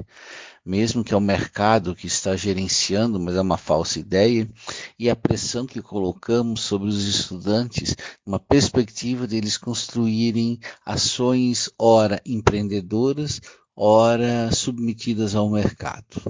mesmo 0.65 1.03
que 1.03 1.13
é 1.13 1.17
o 1.17 1.21
mercado 1.21 1.95
que 1.95 2.07
está 2.07 2.35
gerenciando, 2.35 3.19
mas 3.19 3.35
é 3.35 3.41
uma 3.41 3.57
falsa 3.57 3.99
ideia, 3.99 4.49
e 4.97 5.09
a 5.09 5.15
pressão 5.15 5.65
que 5.65 5.81
colocamos 5.81 6.61
sobre 6.61 6.89
os 6.89 7.07
estudantes, 7.07 7.95
uma 8.25 8.39
perspectiva 8.39 9.27
deles 9.27 9.57
construírem 9.57 10.59
ações, 10.83 11.69
ora 11.77 12.19
empreendedoras, 12.25 13.39
ora 13.75 14.51
submetidas 14.51 15.35
ao 15.35 15.49
mercado. 15.49 16.21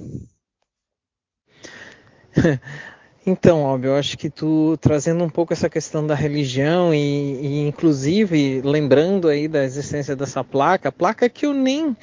Então, 3.27 3.63
óbvio, 3.63 3.89
eu 3.89 3.96
acho 3.96 4.20
que 4.20 4.30
tu 4.30 4.77
trazendo 4.77 5.24
um 5.24 5.30
pouco 5.30 5.51
essa 5.51 5.68
questão 5.68 6.06
da 6.06 6.13
religião 6.13 6.94
e, 6.94 6.98
e 7.42 7.68
inclusive 7.68 8.62
lembrando 8.63 9.27
aí 9.27 9.48
da 9.48 9.63
existência 9.63 10.15
dessa 10.15 10.44
placa, 10.44 10.92
placa 10.92 11.27
que 11.27 11.48
eu 11.48 11.51
nem 11.51 11.98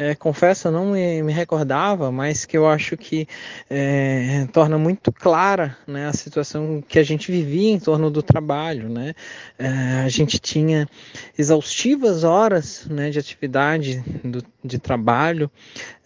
é, 0.00 0.14
confesso, 0.14 0.70
não 0.70 0.92
me, 0.92 1.22
me, 1.22 1.30
recordava, 1.30 2.10
mas 2.10 2.46
que 2.46 2.56
eu 2.56 2.66
acho 2.66 2.96
que 2.96 3.28
é, 3.68 4.48
torna 4.50 4.78
muito 4.78 5.12
clara 5.12 5.76
né, 5.86 6.06
a 6.06 6.12
situação 6.14 6.82
que 6.88 6.98
a 6.98 7.02
gente 7.02 7.30
vivia 7.30 7.70
em 7.70 7.78
torno 7.78 8.10
do 8.10 8.22
trabalho. 8.22 8.88
Né? 8.88 9.12
É, 9.58 9.68
a 10.02 10.08
gente 10.08 10.38
tinha 10.38 10.88
exaustivas 11.36 12.24
horas 12.24 12.86
né, 12.88 13.10
de 13.10 13.18
atividade 13.18 14.02
do, 14.24 14.42
de 14.64 14.78
trabalho, 14.78 15.50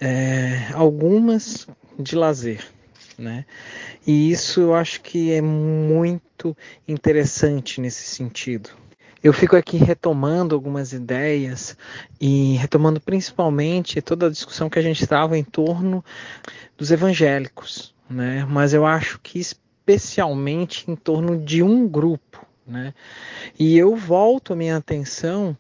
é, 0.01 0.71
algumas 0.73 1.69
de 1.97 2.17
lazer. 2.17 2.67
Né? 3.17 3.45
E 4.05 4.33
isso 4.33 4.61
eu 4.61 4.75
acho 4.75 5.03
que 5.03 5.31
é 5.33 5.41
muito 5.41 6.57
interessante 6.89 7.81
nesse 7.81 8.03
sentido. 8.03 8.71
Eu 9.25 9.33
fico 9.33 9.57
aqui 9.57 9.79
retomando 9.79 10.55
algumas 10.55 10.93
ideias 10.93 11.79
e 12.21 12.57
retomando 12.57 13.01
principalmente 13.01 14.03
toda 14.03 14.27
a 14.27 14.31
discussão 14.31 14.69
que 14.69 14.79
a 14.79 14.83
gente 14.83 15.03
estava 15.03 15.39
em 15.39 15.43
torno 15.43 16.05
dos 16.77 16.91
evangélicos, 16.91 17.95
né? 18.09 18.45
Mas 18.45 18.75
eu 18.75 18.85
acho 18.85 19.19
que 19.23 19.39
especialmente 19.39 20.91
em 20.91 20.95
torno 20.95 21.39
de 21.43 21.63
um 21.63 21.89
grupo, 21.89 22.47
né? 22.67 22.93
E 23.59 23.79
eu 23.79 23.97
volto 23.97 24.53
a 24.53 24.57
minha 24.57 24.77
atenção 24.77 25.57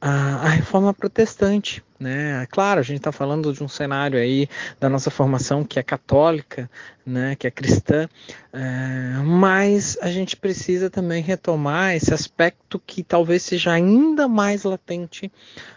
à, 0.00 0.46
à 0.46 0.48
reforma 0.48 0.94
protestante, 0.94 1.82
né? 2.00 2.46
Claro, 2.50 2.80
a 2.80 2.82
gente 2.82 2.96
está 2.96 3.12
falando 3.12 3.52
de 3.52 3.62
um 3.62 3.68
cenário 3.68 4.18
aí 4.18 4.48
da 4.80 4.88
nossa 4.88 5.10
formação 5.10 5.62
que 5.62 5.78
é 5.78 5.82
católica, 5.82 6.68
né? 7.04 7.36
que 7.36 7.46
é 7.46 7.50
cristã, 7.50 8.08
é, 8.52 9.18
mas 9.22 9.98
a 10.00 10.10
gente 10.10 10.34
precisa 10.34 10.88
também 10.88 11.22
retomar 11.22 11.94
esse 11.94 12.14
aspecto 12.14 12.80
que 12.86 13.02
talvez 13.02 13.42
seja 13.42 13.72
ainda 13.72 14.26
mais 14.26 14.64
latente 14.64 15.30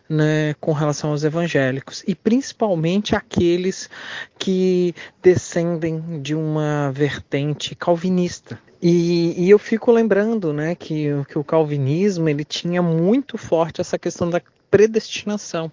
né? 0.07 0.55
com 0.61 0.71
relação 0.71 1.11
aos 1.11 1.25
evangélicos 1.25 2.03
e 2.07 2.15
principalmente 2.15 3.15
aqueles 3.15 3.89
que 4.39 4.95
descendem 5.21 6.21
de 6.21 6.33
uma 6.33 6.89
vertente 6.91 7.75
calvinista. 7.75 8.57
E, 8.81 9.45
e, 9.45 9.49
eu 9.49 9.57
fico 9.57 9.93
lembrando 9.93 10.51
né, 10.51 10.75
que, 10.75 11.07
que 11.29 11.39
o 11.39 11.43
calvinismo 11.43 12.27
ele 12.27 12.43
tinha 12.43 12.81
muito 12.81 13.37
forte 13.37 13.79
essa 13.79 13.97
questão 13.97 14.29
da 14.29 14.41
predestinação 14.73 15.71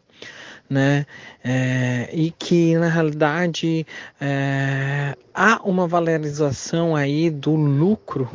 né? 0.68 1.06
É, 1.42 2.10
e 2.12 2.30
que 2.30 2.76
na 2.76 2.88
realidade 2.88 3.86
é, 4.20 5.16
há 5.34 5.60
uma 5.64 5.88
valorização 5.88 6.94
aí 6.94 7.30
do 7.30 7.56
lucro 7.56 8.30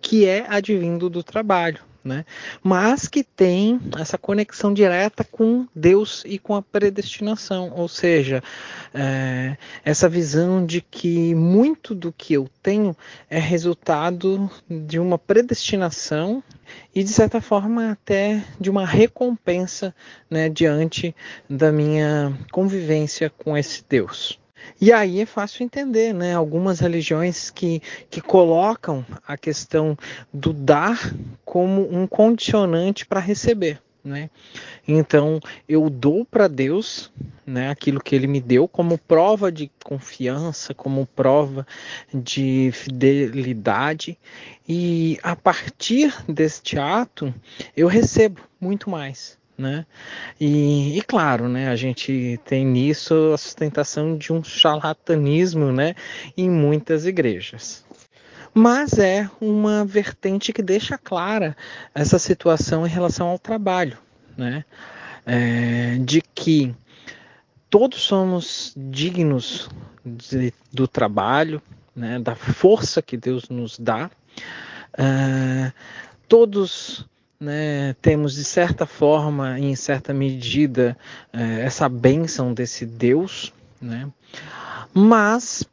que 0.00 0.24
é 0.24 0.46
advindo 0.48 1.10
do 1.10 1.22
trabalho, 1.22 1.80
né? 2.04 2.26
Mas 2.62 3.08
que 3.08 3.24
tem 3.24 3.80
essa 3.98 4.18
conexão 4.18 4.74
direta 4.74 5.24
com 5.24 5.66
Deus 5.74 6.22
e 6.26 6.38
com 6.38 6.54
a 6.54 6.62
predestinação, 6.62 7.72
ou 7.74 7.88
seja, 7.88 8.42
é, 8.92 9.56
essa 9.84 10.08
visão 10.08 10.64
de 10.64 10.82
que 10.82 11.34
muito 11.34 11.94
do 11.94 12.12
que 12.12 12.34
eu 12.34 12.48
tenho 12.62 12.94
é 13.30 13.38
resultado 13.38 14.50
de 14.68 14.98
uma 14.98 15.18
predestinação 15.18 16.42
e 16.94 17.02
de 17.02 17.10
certa 17.10 17.40
forma 17.40 17.92
até 17.92 18.44
de 18.60 18.68
uma 18.70 18.84
recompensa 18.84 19.94
né, 20.30 20.48
diante 20.48 21.14
da 21.48 21.72
minha 21.72 22.36
convivência 22.52 23.30
com 23.30 23.56
esse 23.56 23.82
Deus. 23.88 24.43
E 24.80 24.92
aí 24.92 25.20
é 25.20 25.26
fácil 25.26 25.64
entender, 25.64 26.12
né? 26.12 26.34
Algumas 26.34 26.80
religiões 26.80 27.50
que, 27.50 27.80
que 28.10 28.20
colocam 28.20 29.04
a 29.26 29.36
questão 29.36 29.96
do 30.32 30.52
dar 30.52 31.14
como 31.44 31.88
um 31.94 32.06
condicionante 32.06 33.06
para 33.06 33.20
receber. 33.20 33.80
Né? 34.04 34.28
Então 34.86 35.40
eu 35.66 35.88
dou 35.88 36.26
para 36.26 36.46
Deus, 36.46 37.10
né, 37.46 37.70
aquilo 37.70 38.02
que 38.02 38.14
Ele 38.14 38.26
me 38.26 38.38
deu 38.38 38.68
como 38.68 38.98
prova 38.98 39.50
de 39.50 39.70
confiança, 39.82 40.74
como 40.74 41.06
prova 41.06 41.66
de 42.12 42.70
fidelidade, 42.74 44.18
e 44.68 45.18
a 45.22 45.34
partir 45.34 46.14
deste 46.28 46.78
ato 46.78 47.34
eu 47.74 47.88
recebo 47.88 48.42
muito 48.60 48.90
mais. 48.90 49.38
Né? 49.56 49.86
E, 50.40 50.98
e, 50.98 51.02
claro, 51.02 51.48
né, 51.48 51.68
a 51.68 51.76
gente 51.76 52.40
tem 52.44 52.66
nisso 52.66 53.32
a 53.32 53.38
sustentação 53.38 54.18
de 54.18 54.32
um 54.32 54.42
charlatanismo 54.42 55.70
né, 55.70 55.94
em 56.36 56.50
muitas 56.50 57.06
igrejas. 57.06 57.84
Mas 58.52 58.98
é 58.98 59.28
uma 59.40 59.84
vertente 59.84 60.52
que 60.52 60.62
deixa 60.62 60.96
clara 60.96 61.56
essa 61.94 62.18
situação 62.18 62.86
em 62.86 62.90
relação 62.90 63.28
ao 63.28 63.38
trabalho, 63.38 63.98
né? 64.36 64.64
É, 65.26 65.98
de 66.00 66.20
que 66.20 66.74
todos 67.68 68.02
somos 68.02 68.72
dignos 68.76 69.68
de, 70.04 70.52
do 70.72 70.86
trabalho, 70.86 71.60
né, 71.96 72.20
da 72.20 72.36
força 72.36 73.02
que 73.02 73.16
Deus 73.16 73.48
nos 73.48 73.76
dá. 73.78 74.08
É, 74.96 75.72
todos 76.28 77.06
né, 77.44 77.94
temos 78.00 78.34
de 78.34 78.42
certa 78.42 78.86
forma, 78.86 79.58
em 79.60 79.76
certa 79.76 80.14
medida, 80.14 80.96
é, 81.32 81.60
essa 81.60 81.88
bênção 81.88 82.54
desse 82.54 82.86
Deus, 82.86 83.52
né? 83.80 84.08
mas 84.92 85.64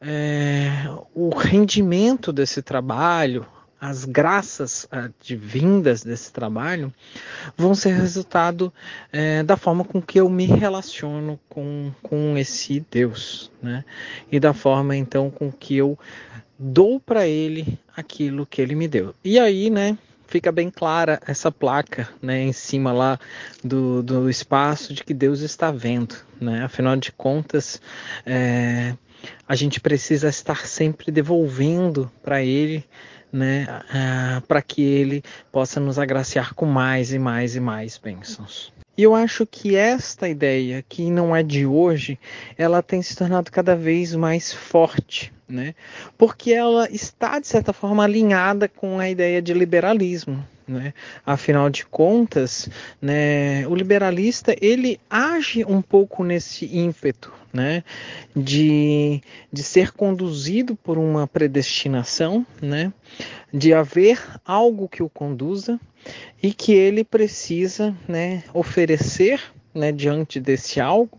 é, 0.00 0.70
o 1.12 1.30
rendimento 1.30 2.32
desse 2.32 2.62
trabalho, 2.62 3.44
as 3.80 4.04
graças 4.04 4.86
advindas 4.90 6.04
desse 6.04 6.32
trabalho, 6.32 6.92
vão 7.56 7.74
ser 7.74 7.94
resultado 7.94 8.70
da 9.46 9.56
forma 9.56 9.84
com 9.84 10.02
que 10.02 10.20
eu 10.20 10.28
me 10.28 10.44
relaciono 10.44 11.40
com, 11.48 11.90
com 12.02 12.36
esse 12.36 12.84
Deus, 12.90 13.50
né? 13.62 13.82
E 14.30 14.38
da 14.38 14.52
forma 14.52 14.94
então 14.94 15.30
com 15.30 15.50
que 15.50 15.78
eu 15.78 15.98
dou 16.58 17.00
para 17.00 17.26
Ele 17.26 17.78
aquilo 17.96 18.44
que 18.44 18.60
Ele 18.60 18.74
me 18.74 18.86
deu. 18.86 19.14
E 19.24 19.38
aí, 19.38 19.70
né? 19.70 19.96
Fica 20.30 20.52
bem 20.52 20.70
clara 20.70 21.20
essa 21.26 21.50
placa 21.50 22.08
né, 22.22 22.40
em 22.40 22.52
cima 22.52 22.92
lá 22.92 23.18
do, 23.62 24.00
do 24.00 24.30
espaço 24.30 24.94
de 24.94 25.02
que 25.02 25.12
Deus 25.12 25.40
está 25.40 25.72
vendo. 25.72 26.14
Né? 26.40 26.62
Afinal 26.62 26.96
de 26.96 27.10
contas, 27.10 27.82
é, 28.24 28.94
a 29.46 29.56
gente 29.56 29.80
precisa 29.80 30.28
estar 30.28 30.66
sempre 30.66 31.10
devolvendo 31.10 32.10
para 32.22 32.42
Ele. 32.42 32.84
Né, 33.32 33.64
para 34.48 34.60
que 34.60 34.82
ele 34.82 35.22
possa 35.52 35.78
nos 35.78 36.00
agraciar 36.00 36.52
com 36.52 36.66
mais 36.66 37.12
e 37.12 37.18
mais 37.20 37.54
e 37.54 37.60
mais 37.60 37.96
bênçãos. 37.96 38.72
E 38.98 39.04
eu 39.04 39.14
acho 39.14 39.46
que 39.46 39.76
esta 39.76 40.28
ideia, 40.28 40.84
que 40.88 41.08
não 41.08 41.36
é 41.36 41.40
de 41.40 41.64
hoje, 41.64 42.18
ela 42.58 42.82
tem 42.82 43.00
se 43.00 43.14
tornado 43.14 43.48
cada 43.52 43.76
vez 43.76 44.16
mais 44.16 44.52
forte 44.52 45.32
né? 45.50 45.74
Porque 46.16 46.52
ela 46.52 46.88
está 46.90 47.38
de 47.38 47.48
certa 47.48 47.72
forma 47.72 48.04
alinhada 48.04 48.68
com 48.68 48.98
a 48.98 49.10
ideia 49.10 49.42
de 49.42 49.52
liberalismo, 49.52 50.44
né? 50.66 50.94
Afinal 51.26 51.68
de 51.68 51.84
contas, 51.84 52.68
né, 53.02 53.66
o 53.66 53.74
liberalista 53.74 54.54
ele 54.60 55.00
age 55.10 55.64
um 55.64 55.82
pouco 55.82 56.22
nesse 56.22 56.64
ímpeto, 56.64 57.32
né, 57.52 57.82
de, 58.34 59.20
de 59.52 59.62
ser 59.62 59.90
conduzido 59.90 60.76
por 60.76 60.96
uma 60.96 61.26
predestinação, 61.26 62.46
né, 62.62 62.92
de 63.52 63.74
haver 63.74 64.22
algo 64.44 64.88
que 64.88 65.02
o 65.02 65.08
conduza 65.08 65.78
e 66.40 66.54
que 66.54 66.72
ele 66.72 67.02
precisa, 67.02 67.94
né, 68.06 68.44
oferecer 68.54 69.40
né, 69.74 69.92
diante 69.92 70.40
desse 70.40 70.80
algo, 70.80 71.18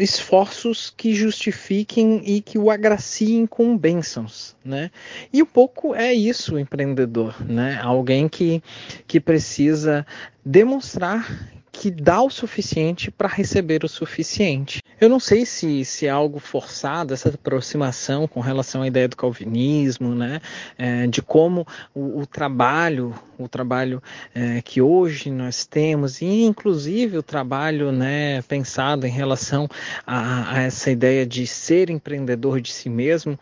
esforços 0.00 0.92
que 0.96 1.14
justifiquem 1.14 2.22
e 2.24 2.40
que 2.40 2.58
o 2.58 2.70
agraciem 2.70 3.46
com 3.46 3.76
bênçãos, 3.76 4.56
né? 4.64 4.90
E 5.32 5.42
um 5.42 5.46
pouco 5.46 5.94
é 5.94 6.12
isso 6.12 6.54
o 6.54 6.58
empreendedor, 6.58 7.34
né? 7.44 7.78
Alguém 7.82 8.28
que, 8.28 8.62
que 9.06 9.20
precisa 9.20 10.06
demonstrar 10.44 11.52
que 11.74 11.90
dá 11.90 12.22
o 12.22 12.30
suficiente 12.30 13.10
para 13.10 13.28
receber 13.28 13.84
o 13.84 13.88
suficiente. 13.88 14.80
Eu 15.00 15.08
não 15.08 15.18
sei 15.18 15.44
se, 15.44 15.84
se 15.84 16.06
é 16.06 16.08
algo 16.08 16.38
forçado, 16.38 17.12
essa 17.12 17.28
aproximação 17.28 18.28
com 18.28 18.38
relação 18.38 18.82
à 18.82 18.86
ideia 18.86 19.08
do 19.08 19.16
calvinismo, 19.16 20.14
né? 20.14 20.40
É, 20.78 21.08
de 21.08 21.20
como 21.20 21.66
o, 21.92 22.20
o, 22.20 22.26
trabalho, 22.26 23.12
o 23.36 23.48
trabalho 23.48 24.00
é, 24.32 24.62
que 24.62 24.80
hoje 24.80 25.30
nós 25.30 25.66
temos, 25.66 26.22
e 26.22 26.44
inclusive 26.44 27.18
o 27.18 27.22
trabalho 27.24 27.90
né, 27.90 28.40
pensado 28.42 29.04
em 29.04 29.10
relação 29.10 29.68
a, 30.06 30.54
a 30.56 30.62
essa 30.62 30.92
ideia 30.92 31.26
de 31.26 31.44
ser 31.44 31.90
empreendedor 31.90 32.60
de 32.60 32.72
si 32.72 32.88
mesmo, 32.88 33.36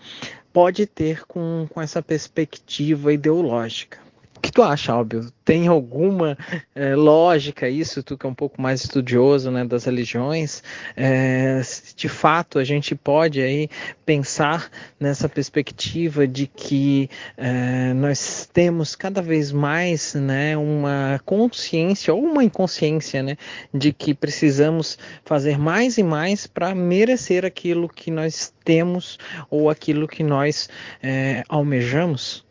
pode 0.54 0.86
ter 0.86 1.26
com, 1.26 1.66
com 1.68 1.82
essa 1.82 2.02
perspectiva 2.02 3.12
ideológica 3.12 4.02
que 4.42 4.50
tu 4.50 4.62
acha, 4.62 4.92
Albio? 4.92 5.32
Tem 5.44 5.68
alguma 5.68 6.36
é, 6.74 6.96
lógica 6.96 7.68
isso? 7.68 8.02
Tu 8.02 8.18
que 8.18 8.26
é 8.26 8.28
um 8.28 8.34
pouco 8.34 8.60
mais 8.60 8.82
estudioso 8.82 9.50
né, 9.52 9.64
das 9.64 9.84
religiões, 9.84 10.62
é, 10.96 11.62
de 11.96 12.08
fato 12.08 12.58
a 12.58 12.64
gente 12.64 12.94
pode 12.94 13.40
aí 13.40 13.68
pensar 14.04 14.68
nessa 14.98 15.28
perspectiva 15.28 16.26
de 16.26 16.48
que 16.48 17.08
é, 17.36 17.94
nós 17.94 18.48
temos 18.52 18.96
cada 18.96 19.22
vez 19.22 19.52
mais 19.52 20.14
né, 20.14 20.56
uma 20.56 21.20
consciência 21.24 22.12
ou 22.12 22.22
uma 22.24 22.42
inconsciência 22.42 23.22
né, 23.22 23.36
de 23.72 23.92
que 23.92 24.12
precisamos 24.12 24.98
fazer 25.24 25.56
mais 25.56 25.98
e 25.98 26.02
mais 26.02 26.48
para 26.48 26.74
merecer 26.74 27.44
aquilo 27.44 27.88
que 27.88 28.10
nós 28.10 28.52
temos 28.64 29.18
ou 29.48 29.70
aquilo 29.70 30.08
que 30.08 30.24
nós 30.24 30.68
almejamos? 31.48 32.44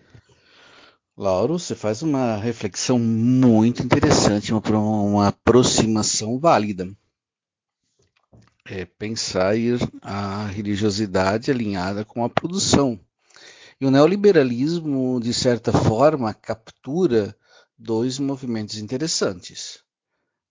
Lauro, 1.21 1.59
você 1.59 1.75
faz 1.75 2.01
uma 2.01 2.35
reflexão 2.37 2.97
muito 2.97 3.83
interessante, 3.83 4.51
uma, 4.51 4.79
uma 4.79 5.27
aproximação 5.27 6.39
válida. 6.39 6.91
É 8.65 8.85
pensar 8.85 9.53
a 10.01 10.47
religiosidade 10.47 11.51
alinhada 11.51 12.03
com 12.03 12.25
a 12.25 12.29
produção. 12.29 12.99
E 13.79 13.85
o 13.85 13.91
neoliberalismo, 13.91 15.19
de 15.21 15.31
certa 15.31 15.71
forma, 15.71 16.33
captura 16.33 17.37
dois 17.77 18.17
movimentos 18.17 18.79
interessantes: 18.79 19.83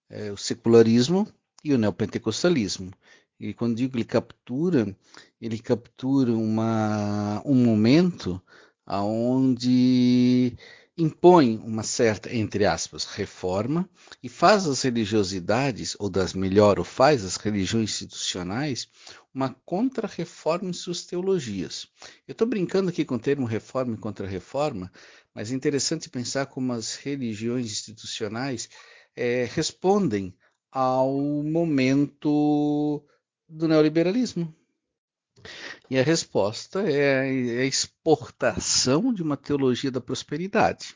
é 0.09 0.31
o 0.31 0.37
secularismo 0.37 1.27
e 1.65 1.75
o 1.75 1.79
neopentecostalismo. 1.79 2.93
E 3.41 3.53
quando 3.53 3.75
digo 3.75 3.91
que 3.91 3.97
ele 3.97 4.05
captura, 4.05 4.97
ele 5.41 5.59
captura 5.59 6.33
uma, 6.33 7.43
um 7.45 7.57
momento 7.57 8.41
aonde 8.87 10.57
impõe 11.01 11.57
uma 11.65 11.83
certa, 11.83 12.35
entre 12.35 12.67
aspas, 12.67 13.05
reforma 13.05 13.89
e 14.23 14.29
faz 14.29 14.67
as 14.67 14.83
religiosidades, 14.83 15.97
ou 15.99 16.11
das 16.11 16.35
melhor, 16.35 16.79
ou 16.79 16.85
faz 16.85 17.25
as 17.25 17.37
religiões 17.37 17.91
institucionais 17.91 18.89
uma 19.33 19.55
contra-reforma 19.65 20.69
em 20.69 20.73
suas 20.73 21.05
teologias. 21.05 21.87
Eu 22.29 22.33
estou 22.33 22.47
brincando 22.47 22.91
aqui 22.91 23.05
com 23.05 23.15
o 23.15 23.19
termo 23.19 23.47
reforma 23.47 23.95
e 23.95 23.99
contra-reforma, 23.99 24.93
mas 25.35 25.51
é 25.51 25.55
interessante 25.55 26.11
pensar 26.11 26.47
como 26.47 26.73
as 26.73 26.97
religiões 26.97 27.67
institucionais 27.67 28.69
é, 29.17 29.49
respondem 29.55 30.35
ao 30.71 31.13
momento 31.43 33.03
do 33.49 33.67
neoliberalismo. 33.67 34.55
E 35.91 35.99
a 35.99 36.05
resposta 36.05 36.89
é 36.89 37.63
a 37.63 37.65
exportação 37.65 39.13
de 39.13 39.25
uma 39.25 39.37
teologia 39.37 39.91
da 39.91 40.01
prosperidade, 40.01 40.95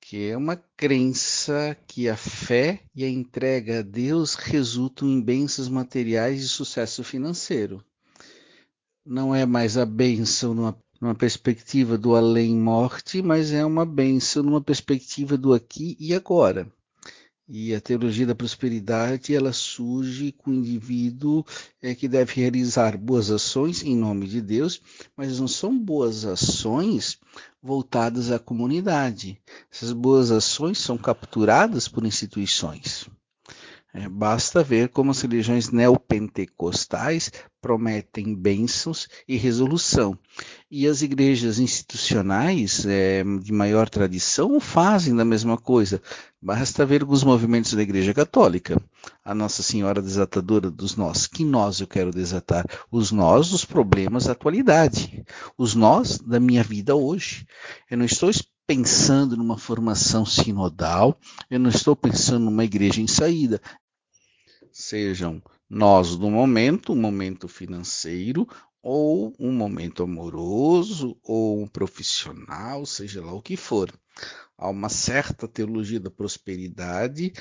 que 0.00 0.30
é 0.30 0.36
uma 0.36 0.56
crença 0.56 1.76
que 1.86 2.08
a 2.08 2.16
fé 2.16 2.80
e 2.94 3.04
a 3.04 3.08
entrega 3.10 3.80
a 3.80 3.82
Deus 3.82 4.34
resultam 4.34 5.06
em 5.06 5.20
bênçãos 5.20 5.68
materiais 5.68 6.42
e 6.42 6.48
sucesso 6.48 7.04
financeiro. 7.04 7.84
Não 9.04 9.34
é 9.34 9.44
mais 9.44 9.76
a 9.76 9.84
bênção 9.84 10.54
numa, 10.54 10.82
numa 10.98 11.14
perspectiva 11.14 11.98
do 11.98 12.16
além-morte, 12.16 13.20
mas 13.20 13.52
é 13.52 13.62
uma 13.62 13.84
bênção 13.84 14.42
numa 14.42 14.62
perspectiva 14.62 15.36
do 15.36 15.52
aqui 15.52 15.98
e 16.00 16.14
agora. 16.14 16.66
E 17.48 17.74
a 17.74 17.80
teologia 17.80 18.26
da 18.26 18.34
prosperidade 18.34 19.34
ela 19.34 19.52
surge 19.52 20.32
com 20.32 20.50
o 20.50 20.54
indivíduo 20.54 21.44
é, 21.82 21.94
que 21.94 22.06
deve 22.06 22.34
realizar 22.40 22.96
boas 22.96 23.30
ações 23.30 23.82
em 23.82 23.96
nome 23.96 24.26
de 24.28 24.40
Deus, 24.40 24.80
mas 25.16 25.40
não 25.40 25.48
são 25.48 25.76
boas 25.76 26.24
ações 26.24 27.18
voltadas 27.62 28.30
à 28.30 28.38
comunidade. 28.38 29.40
Essas 29.72 29.92
boas 29.92 30.30
ações 30.30 30.78
são 30.78 30.96
capturadas 30.96 31.88
por 31.88 32.06
instituições. 32.06 33.08
É, 33.94 34.08
basta 34.08 34.64
ver 34.64 34.88
como 34.88 35.10
as 35.10 35.20
religiões 35.20 35.70
neopentecostais 35.70 37.30
prometem 37.60 38.34
bênçãos 38.34 39.06
e 39.28 39.36
resolução. 39.36 40.18
E 40.70 40.86
as 40.86 41.02
igrejas 41.02 41.58
institucionais 41.58 42.86
é, 42.86 43.22
de 43.22 43.52
maior 43.52 43.90
tradição 43.90 44.58
fazem 44.58 45.14
da 45.14 45.26
mesma 45.26 45.58
coisa. 45.58 46.00
Basta 46.44 46.84
ver 46.84 47.02
alguns 47.02 47.22
movimentos 47.22 47.72
da 47.72 47.82
Igreja 47.82 48.12
Católica. 48.12 48.82
A 49.24 49.32
Nossa 49.32 49.62
Senhora 49.62 50.02
Desatadora 50.02 50.72
dos 50.72 50.96
Nós. 50.96 51.28
Que 51.28 51.44
nós 51.44 51.80
eu 51.80 51.86
quero 51.86 52.10
desatar? 52.10 52.66
Os 52.90 53.12
nós 53.12 53.50
dos 53.50 53.64
problemas 53.64 54.24
da 54.24 54.32
atualidade. 54.32 55.24
Os 55.56 55.76
nós 55.76 56.18
da 56.18 56.40
minha 56.40 56.64
vida 56.64 56.96
hoje. 56.96 57.46
Eu 57.88 57.96
não 57.96 58.04
estou 58.04 58.28
pensando 58.66 59.36
numa 59.36 59.56
formação 59.56 60.26
sinodal, 60.26 61.16
eu 61.48 61.60
não 61.60 61.70
estou 61.70 61.94
pensando 61.94 62.46
numa 62.46 62.64
igreja 62.64 63.00
em 63.00 63.06
saída, 63.06 63.60
sejam 64.70 65.42
nós 65.68 66.16
do 66.16 66.30
momento, 66.30 66.92
um 66.92 66.96
momento 66.96 67.48
financeiro, 67.48 68.48
ou 68.82 69.34
um 69.38 69.52
momento 69.52 70.02
amoroso, 70.02 71.16
ou 71.22 71.62
um 71.62 71.66
profissional, 71.66 72.86
seja 72.86 73.24
lá 73.24 73.32
o 73.32 73.42
que 73.42 73.56
for. 73.56 73.92
Há 74.62 74.68
uma 74.68 74.88
certa 74.88 75.48
teologia 75.48 75.98
da 75.98 76.08
prosperidade 76.08 77.32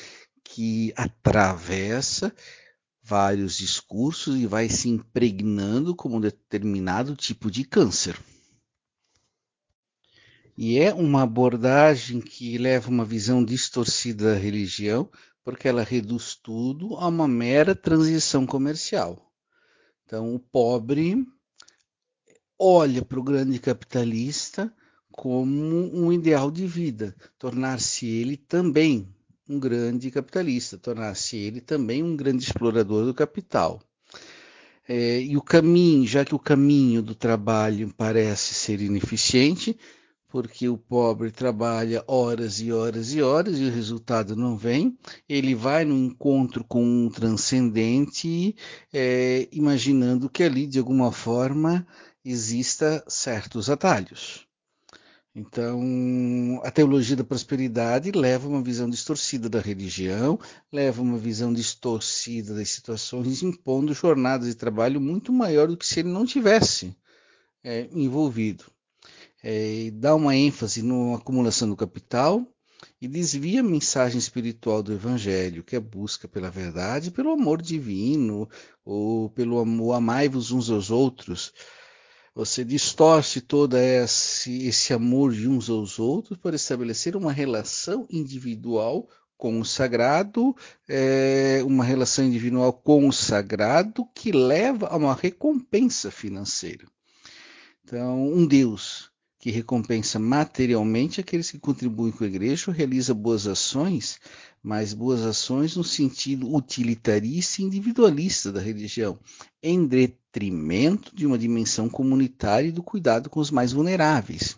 que 0.44 0.92
atravessa 0.96 2.36
vários 3.00 3.56
discursos 3.56 4.40
e 4.40 4.48
vai 4.48 4.68
se 4.68 4.90
impregnando 4.90 5.96
como 5.96 6.18
um 6.18 6.20
determinado 6.20 7.16
tipo 7.16 7.52
de 7.52 7.64
câncer. 7.64 8.20
E 10.58 10.80
é 10.80 10.92
uma 10.96 11.22
abordagem 11.22 12.20
que 12.20 12.58
leva 12.58 12.90
uma 12.90 13.06
visão 13.06 13.46
distorcida 13.46 14.34
da 14.34 14.40
religião, 14.40 15.08
porque 15.44 15.68
ela 15.68 15.84
reduz 15.84 16.34
tudo 16.34 16.96
a 16.96 17.08
uma 17.08 17.28
mera 17.28 17.76
transição 17.76 18.48
comercial. 18.48 19.32
Então, 20.08 20.34
o 20.34 20.40
pobre 20.40 21.24
olha 22.58 23.06
para 23.06 23.20
o 23.20 23.24
grande 23.24 23.60
capitalista 23.60 24.76
como 25.12 25.94
um 25.94 26.12
ideal 26.12 26.50
de 26.50 26.66
vida, 26.66 27.16
tornar-se 27.38 28.08
ele 28.08 28.38
também 28.38 29.08
um 29.48 29.60
grande 29.60 30.10
capitalista, 30.10 30.78
tornar-se 30.78 31.36
ele 31.36 31.60
também 31.60 32.02
um 32.02 32.16
grande 32.16 32.44
explorador 32.44 33.06
do 33.06 33.14
capital. 33.14 33.82
É, 34.88 35.22
e 35.22 35.38
o 35.38 35.42
caminho, 35.42 36.08
já 36.08 36.26
que 36.26 36.36
o 36.36 36.40
caminho 36.40 37.02
do 37.02 37.14
trabalho 37.14 37.94
parece 37.96 38.54
ser 38.54 38.82
ineficiente, 38.82 39.78
porque 40.28 40.70
o 40.70 40.78
pobre 40.78 41.30
trabalha 41.30 42.04
horas 42.08 42.62
e 42.62 42.72
horas 42.72 43.14
e 43.14 43.22
horas 43.22 43.60
e 43.60 43.66
o 43.66 43.72
resultado 43.72 44.36
não 44.36 44.56
vem. 44.58 44.98
Ele 45.28 45.54
vai 45.54 45.84
no 45.84 45.98
encontro 45.98 46.64
com 46.64 46.84
um 46.84 47.10
transcendente, 47.10 48.56
é, 48.94 49.48
imaginando 49.52 50.30
que 50.30 50.44
ali, 50.44 50.66
de 50.66 50.80
alguma 50.80 51.12
forma, 51.12 51.86
exista 52.24 53.04
certos 53.08 53.70
atalhos. 53.70 54.48
Então, 55.34 56.60
a 56.64 56.70
teologia 56.70 57.16
da 57.16 57.24
prosperidade 57.24 58.12
leva 58.12 58.50
uma 58.50 58.62
visão 58.62 58.90
distorcida 58.90 59.48
da 59.50 59.62
religião, 59.62 60.38
leva 60.72 61.02
uma 61.02 61.18
visão 61.18 61.54
distorcida 61.54 62.54
das 62.54 62.70
situações, 62.70 63.42
impondo 63.42 63.94
jornadas 63.94 64.48
de 64.48 64.56
trabalho 64.56 65.00
muito 65.00 65.32
maior 65.32 65.68
do 65.68 65.78
que 65.78 65.88
se 65.88 66.02
ele 66.02 66.10
não 66.10 66.26
tivesse 66.26 66.96
é, 67.64 67.88
envolvido 67.94 68.66
é, 69.44 69.90
dá 69.92 70.16
uma 70.16 70.36
ênfase 70.36 70.84
na 70.84 71.16
acumulação 71.16 71.70
do 71.70 71.76
capital 71.76 72.46
e 73.00 73.08
desvia 73.08 73.62
a 73.62 73.64
mensagem 73.64 74.20
espiritual 74.20 74.84
do 74.84 74.94
Evangelho, 74.94 75.64
que 75.64 75.76
é 75.76 75.78
a 75.78 75.82
busca 75.82 76.28
pela 76.28 76.50
verdade, 76.50 77.12
pelo 77.12 77.32
amor 77.32 77.62
divino, 77.62 78.48
ou 78.86 79.30
pelo 79.32 79.60
amor, 79.60 79.94
amai-vos 79.94 80.52
uns 80.52 80.70
aos 80.70 80.92
outros. 80.92 81.54
Você 82.34 82.64
distorce 82.64 83.42
todo 83.42 83.76
esse, 83.76 84.66
esse 84.66 84.94
amor 84.94 85.34
de 85.34 85.50
uns 85.50 85.70
aos 85.70 86.00
outros 86.00 86.38
para 86.38 86.56
estabelecer 86.56 87.16
uma 87.16 87.32
relação 87.32 88.08
individual 88.10 89.10
com 89.38 89.60
o 89.60 89.66
sagrado, 89.66 90.56
é, 90.88 91.62
uma 91.66 91.84
relação 91.84 92.24
individual 92.24 92.72
com 92.72 93.08
o 93.08 93.12
sagrado 93.12 94.06
que 94.16 94.32
leva 94.32 94.88
a 94.88 94.96
uma 94.96 95.14
recompensa 95.14 96.10
financeira. 96.10 96.86
Então, 97.84 98.28
um 98.32 98.46
Deus 98.46 99.11
que 99.42 99.50
recompensa 99.50 100.20
materialmente 100.20 101.20
aqueles 101.20 101.50
que 101.50 101.58
contribuem 101.58 102.12
com 102.12 102.24
a 102.24 102.28
igreja, 102.28 102.72
realiza 102.72 103.12
boas 103.12 103.48
ações, 103.48 104.20
mas 104.62 104.94
boas 104.94 105.22
ações 105.24 105.76
no 105.76 105.84
sentido 105.84 106.56
utilitarista 106.56 107.60
e 107.60 107.66
individualista 107.66 108.52
da 108.52 108.62
religião, 108.62 109.20
em 109.62 109.88
detrimento 109.88 111.16
de 111.16 111.26
uma 111.26 111.40
dimensão 111.40 111.90
comunitária 111.90 112.68
e 112.68 112.72
do 112.72 112.84
cuidado 112.84 113.32
com 113.32 113.40
os 113.40 113.50
mais 113.50 113.72
vulneráveis. 113.72 114.56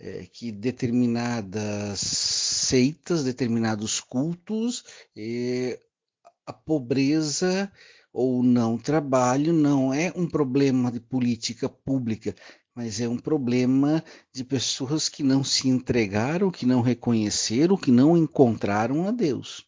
É, 0.00 0.26
que 0.32 0.50
determinadas 0.50 2.00
seitas, 2.00 3.22
determinados 3.22 4.00
cultos, 4.00 4.84
é, 5.14 5.78
a 6.46 6.52
pobreza 6.52 7.70
ou 8.10 8.42
não 8.42 8.76
trabalho 8.76 9.52
não 9.52 9.92
é 9.92 10.12
um 10.16 10.26
problema 10.26 10.90
de 10.90 10.98
política 10.98 11.68
pública, 11.68 12.34
mas 12.74 13.00
é 13.00 13.08
um 13.08 13.18
problema 13.18 14.02
de 14.32 14.44
pessoas 14.44 15.08
que 15.08 15.22
não 15.22 15.44
se 15.44 15.68
entregaram, 15.68 16.50
que 16.50 16.64
não 16.64 16.80
reconheceram, 16.80 17.76
que 17.76 17.90
não 17.90 18.16
encontraram 18.16 19.06
a 19.06 19.10
Deus. 19.10 19.66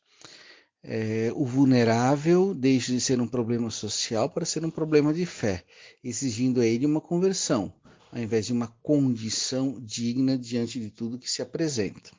É, 0.82 1.32
o 1.34 1.46
vulnerável 1.46 2.54
deixa 2.54 2.92
de 2.92 3.00
ser 3.00 3.20
um 3.20 3.26
problema 3.26 3.70
social 3.70 4.28
para 4.28 4.44
ser 4.44 4.64
um 4.64 4.70
problema 4.70 5.14
de 5.14 5.24
fé, 5.24 5.64
exigindo 6.02 6.60
a 6.60 6.66
ele 6.66 6.84
uma 6.84 7.00
conversão, 7.00 7.72
ao 8.12 8.20
invés 8.20 8.46
de 8.46 8.52
uma 8.52 8.68
condição 8.82 9.78
digna 9.80 10.36
diante 10.36 10.78
de 10.78 10.90
tudo 10.90 11.18
que 11.18 11.30
se 11.30 11.40
apresenta. 11.40 12.10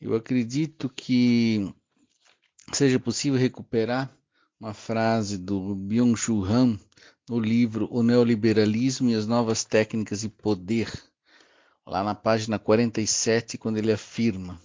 Eu 0.00 0.14
acredito 0.14 0.88
que 0.88 1.72
seja 2.72 2.98
possível 2.98 3.38
recuperar 3.38 4.12
uma 4.58 4.74
frase 4.74 5.38
do 5.38 5.74
Byung-Chul 5.74 6.44
Han 6.44 6.78
no 7.30 7.38
livro 7.38 7.86
O 7.92 8.02
Neoliberalismo 8.02 9.08
e 9.08 9.14
as 9.14 9.24
Novas 9.24 9.62
Técnicas 9.62 10.22
de 10.22 10.28
Poder, 10.28 10.92
lá 11.86 12.02
na 12.02 12.12
página 12.12 12.58
47, 12.58 13.56
quando 13.56 13.76
ele 13.76 13.92
afirma, 13.92 14.60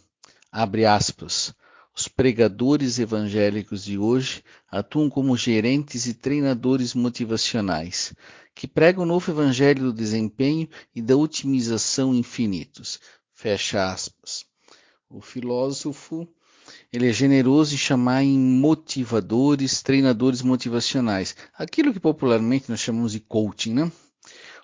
abre 0.51 0.83
aspas, 0.83 1.53
os 1.95 2.07
pregadores 2.07 2.97
evangélicos 2.97 3.85
de 3.85 3.99
hoje 3.99 4.43
atuam 4.67 5.11
como 5.11 5.37
gerentes 5.37 6.07
e 6.07 6.15
treinadores 6.15 6.95
motivacionais, 6.95 8.15
que 8.55 8.67
pregam 8.67 9.03
o 9.03 9.07
novo 9.07 9.29
evangelho 9.29 9.83
do 9.83 9.93
desempenho 9.93 10.67
e 10.95 11.03
da 11.03 11.15
otimização 11.15 12.15
infinitos. 12.15 12.99
Fecha 13.31 13.91
aspas. 13.91 14.43
O 15.07 15.21
filósofo 15.21 16.27
ele 16.91 17.09
é 17.09 17.13
generoso 17.13 17.75
em 17.75 17.77
chamar 17.77 18.23
em 18.23 18.37
motivadores, 18.37 19.81
treinadores 19.81 20.41
motivacionais. 20.41 21.35
Aquilo 21.53 21.93
que 21.93 21.99
popularmente 21.99 22.69
nós 22.69 22.79
chamamos 22.79 23.11
de 23.11 23.19
coaching, 23.19 23.73
né? 23.73 23.91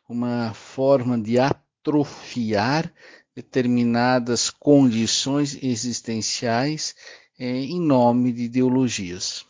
Uma 0.07 0.53
forma 0.53 1.17
de 1.19 1.39
atrofiar 1.39 2.91
determinadas 3.35 4.49
condições 4.49 5.57
existenciais 5.61 6.95
é, 7.39 7.49
em 7.49 7.79
nome 7.79 8.31
de 8.31 8.43
ideologias. 8.43 9.45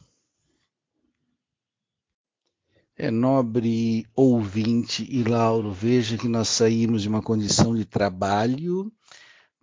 É 2.97 3.09
nobre 3.09 4.05
ouvinte 4.15 5.07
e 5.09 5.23
Lauro, 5.23 5.71
veja 5.71 6.17
que 6.17 6.27
nós 6.27 6.49
saímos 6.49 7.01
de 7.01 7.09
uma 7.09 7.21
condição 7.21 7.75
de 7.75 7.83
trabalho 7.83 8.91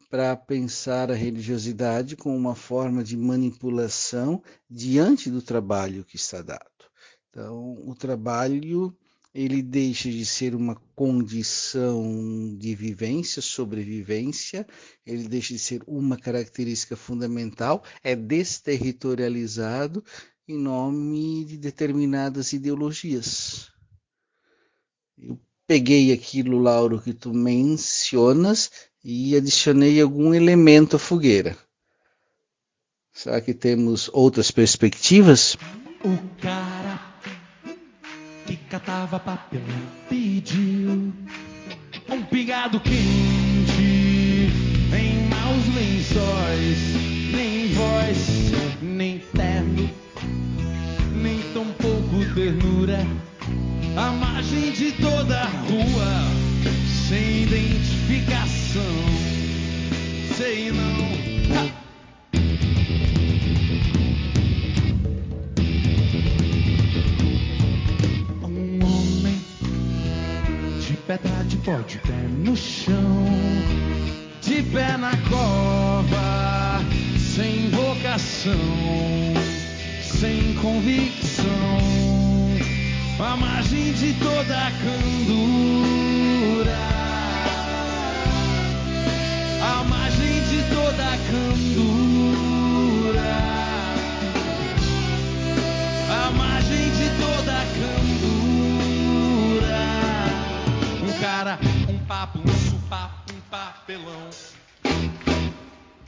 para 0.09 0.35
pensar 0.37 1.11
a 1.11 1.15
religiosidade 1.15 2.17
como 2.17 2.37
uma 2.37 2.55
forma 2.55 3.05
de 3.05 3.17
manipulação 3.17 4.43
diante 4.69 5.31
do 5.31 5.43
trabalho 5.43 6.05
que 6.05 6.17
está 6.17 6.41
dado. 6.41 6.65
Então, 7.29 7.75
o 7.87 7.95
trabalho 7.95 8.97
ele 9.35 9.63
deixa 9.63 10.11
de 10.11 10.25
ser 10.25 10.55
uma 10.55 10.75
condição 10.97 12.57
de 12.57 12.75
vivência, 12.75 13.43
sobrevivência, 13.43 14.67
ele 15.07 15.29
deixa 15.29 15.53
de 15.53 15.61
ser 15.61 15.83
uma 15.87 16.17
característica 16.17 16.97
fundamental, 16.97 17.85
é 18.03 18.17
desterritorializado 18.17 20.03
em 20.49 20.59
nome 20.59 21.45
de 21.45 21.59
determinadas 21.59 22.53
ideologias. 22.53 23.71
Eu 25.17 25.39
peguei 25.67 26.13
aquilo, 26.13 26.59
Lauro, 26.59 27.01
que 27.01 27.13
tu 27.13 27.35
mencionas 27.35 28.88
e 29.05 29.37
adicionei 29.37 30.01
algum 30.01 30.35
elemento 30.35 30.97
à 30.97 30.99
fogueira. 30.99 31.57
Será 33.13 33.41
que 33.41 33.53
temos 33.53 34.09
outras 34.13 34.51
perspectivas? 34.51 35.57
O 36.05 36.17
cara 36.41 37.01
que 38.47 38.57
catava 38.57 39.19
papel 39.19 39.61
pediu 40.09 41.13
um 42.09 42.23
pingado 42.31 42.81
quente, 42.81 43.83
em 44.97 45.29
maus 45.29 45.75
lençóis, 45.75 46.79
nem 47.33 47.73
voz, 47.75 48.19
nem 48.81 49.19
terno, 49.35 49.91
nem 51.21 51.41
tão 51.53 51.67
pouco 51.75 52.35
ternura. 52.35 53.07
A 53.97 54.11
margem 54.13 54.71
de 54.73 54.93
toda 54.93 55.41
a 55.41 55.47
rua, 55.47 56.39
sem 57.09 57.43
identificar 57.43 58.48
coração. 58.69 58.83
Sei 60.37 60.71
não. 60.71 61.09
Ha! 61.55 61.69
Um 68.45 68.85
homem 68.85 69.41
de 70.81 70.95
pedra 71.07 71.45
de 71.45 71.57
pó, 71.59 71.79
de 71.87 71.99
pé 71.99 72.13
no 72.45 72.57
chão, 72.57 73.25
de 74.43 74.63
pé 74.63 74.97
na 74.97 75.17
cova, 75.29 76.85
sem 77.19 77.71
vocação, 77.71 78.53
sem 80.03 80.55
convicção, 80.55 81.47
à 83.19 83.37
margem 83.37 83.93
de 83.93 84.13
toda 84.15 84.73
candura. 84.83 85.68